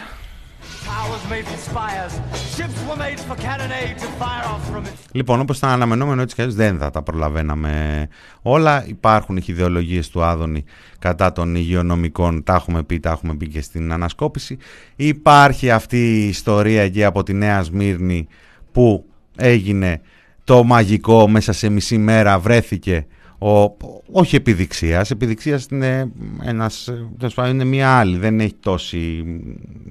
[5.12, 8.08] Λοιπόν, όπως ήταν αναμενόμενο έτσι και αλλιώς δεν θα τα προλαβαίναμε
[8.42, 8.84] όλα.
[8.86, 10.64] Υπάρχουν οι ιδεολογίες του Άδωνη
[10.98, 14.58] κατά των υγειονομικών, τα έχουμε πει, τα έχουμε πει και στην ανασκόπηση.
[14.96, 18.26] Υπάρχει αυτή η ιστορία εκεί από τη Νέα Σμύρνη
[18.72, 19.04] που
[19.36, 20.00] έγινε
[20.44, 23.06] το μαγικό μέσα σε μισή μέρα βρέθηκε
[23.42, 23.76] ο,
[24.12, 26.10] όχι επιδειξίας, επιδειξίας είναι,
[26.42, 29.24] ένας, τέλος πάντων, είναι μια άλλη, δεν έχει τόση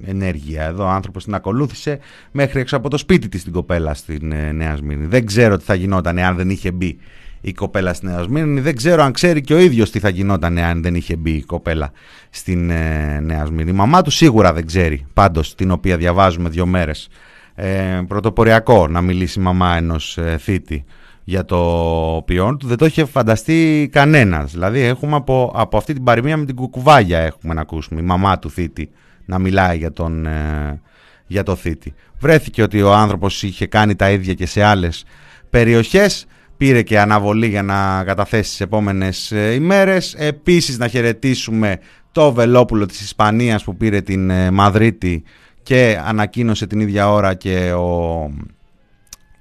[0.04, 0.64] ενέργεια.
[0.64, 1.98] Εδώ ο άνθρωπος την ακολούθησε
[2.30, 5.06] μέχρι έξω από το σπίτι της την κοπέλα στην ε, Νέα Σμύρνη.
[5.06, 6.98] Δεν ξέρω τι θα γινόταν αν δεν είχε μπει
[7.40, 8.60] η κοπέλα στην Νέα Σμύρνη.
[8.60, 11.42] Δεν ξέρω αν ξέρει και ο ίδιος τι θα γινόταν αν δεν είχε μπει η
[11.42, 11.92] κοπέλα
[12.30, 13.70] στην ε, Νέα Σμύρνη.
[13.70, 17.08] Η μαμά του σίγουρα δεν ξέρει, πάντως την οποία διαβάζουμε δύο μέρες.
[17.54, 20.84] Ε, πρωτοποριακό να μιλήσει η μαμά ενός ε, θήτη
[21.30, 24.52] για το ποιόν του δεν το είχε φανταστεί κανένας.
[24.52, 28.38] Δηλαδή έχουμε από, από αυτή την παροιμία με την κουκουβάγια έχουμε να ακούσουμε η μαμά
[28.38, 28.90] του θήτη
[29.24, 30.80] να μιλάει για τον, ε,
[31.26, 31.94] για το θήτη.
[32.18, 35.04] Βρέθηκε ότι ο άνθρωπος είχε κάνει τα ίδια και σε άλλες
[35.50, 36.26] περιοχές
[36.56, 40.14] πήρε και αναβολή για να καταθέσει τις επόμενες ε, ημέρες.
[40.18, 41.78] Επίσης να χαιρετήσουμε
[42.12, 45.22] το Βελόπουλο της Ισπανίας που πήρε την ε, Μαδρίτη
[45.62, 48.30] και ανακοίνωσε την ίδια ώρα και ο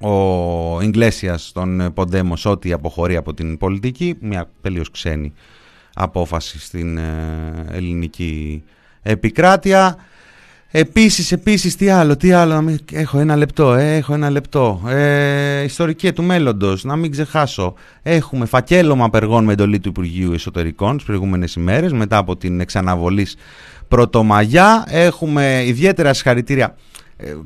[0.01, 5.33] ο Ιγκλέσιας των Ποντέμος ό,τι αποχωρεί από την πολιτική, μια τελείως ξένη
[5.93, 8.63] απόφαση στην ε, ελληνική
[9.01, 9.97] επικράτεια.
[10.71, 12.79] Επίσης, επίσης, τι άλλο, τι άλλο, να μην...
[12.91, 14.81] έχω ένα λεπτό, ε, έχω ένα λεπτό.
[14.87, 17.73] Ε, ιστορική του μέλλοντος, να μην ξεχάσω.
[18.03, 23.35] Έχουμε φακέλωμα απεργών με εντολή του Υπουργείου Εσωτερικών τις προηγούμενες ημέρες, μετά από την εξαναβολής
[23.87, 24.85] Πρωτομαγιά.
[24.87, 26.73] Έχουμε ιδιαίτερα συγχαρητήρια ε,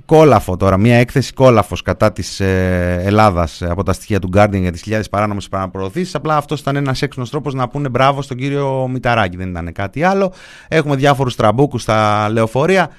[0.06, 4.60] κόλαφο τώρα, μια έκθεση κόλαφος κατά της ε, Ελλάδας ε, από τα στοιχεία του Guardian
[4.60, 6.16] για τις χιλιάδες παράνομες παραπροωθήσεις.
[6.16, 10.04] Απλά αυτός ήταν ένας έξυπνος τρόπος να πούνε μπράβο στον κύριο Μηταράκη, δεν ήταν κάτι
[10.04, 10.34] άλλο.
[10.68, 12.90] Έχουμε διάφορους τραμπούκους στα λεωφορεία.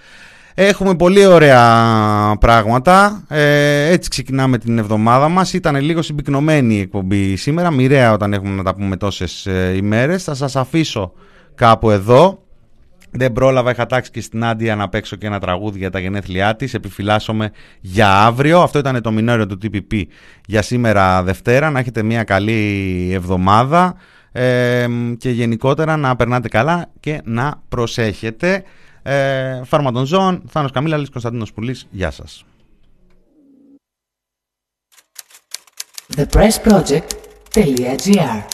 [0.54, 1.62] Έχουμε πολύ ωραία
[2.40, 3.24] πράγματα.
[3.28, 5.52] Ε, έτσι ξεκινάμε την εβδομάδα μας.
[5.52, 7.70] Ήταν λίγο συμπυκνωμένη η εκπομπή σήμερα.
[7.70, 10.24] Μοιραία όταν έχουμε να τα πούμε τόσες ε, ημέρες.
[10.24, 11.12] Θα σας αφήσω
[11.54, 12.43] κάπου εδώ.
[13.16, 16.56] Δεν πρόλαβα, είχα τάξει και στην Άντια να παίξω και ένα τραγούδι για τα γενέθλιά
[16.56, 16.74] της.
[16.74, 17.50] Επιφυλάσσομαι
[17.80, 18.62] για αύριο.
[18.62, 20.02] Αυτό ήταν το μινόριο του TPP
[20.46, 21.70] για σήμερα Δευτέρα.
[21.70, 23.94] Να έχετε μια καλή εβδομάδα
[24.32, 24.86] ε,
[25.18, 28.62] και γενικότερα να περνάτε καλά και να προσέχετε.
[29.02, 31.86] Ε, Φάρμα των Ζώων, Θάνος Καμίλαλης, Κωνσταντίνος Πουλής.
[31.90, 32.44] Γεια σας.
[36.16, 38.53] thepressproject.gr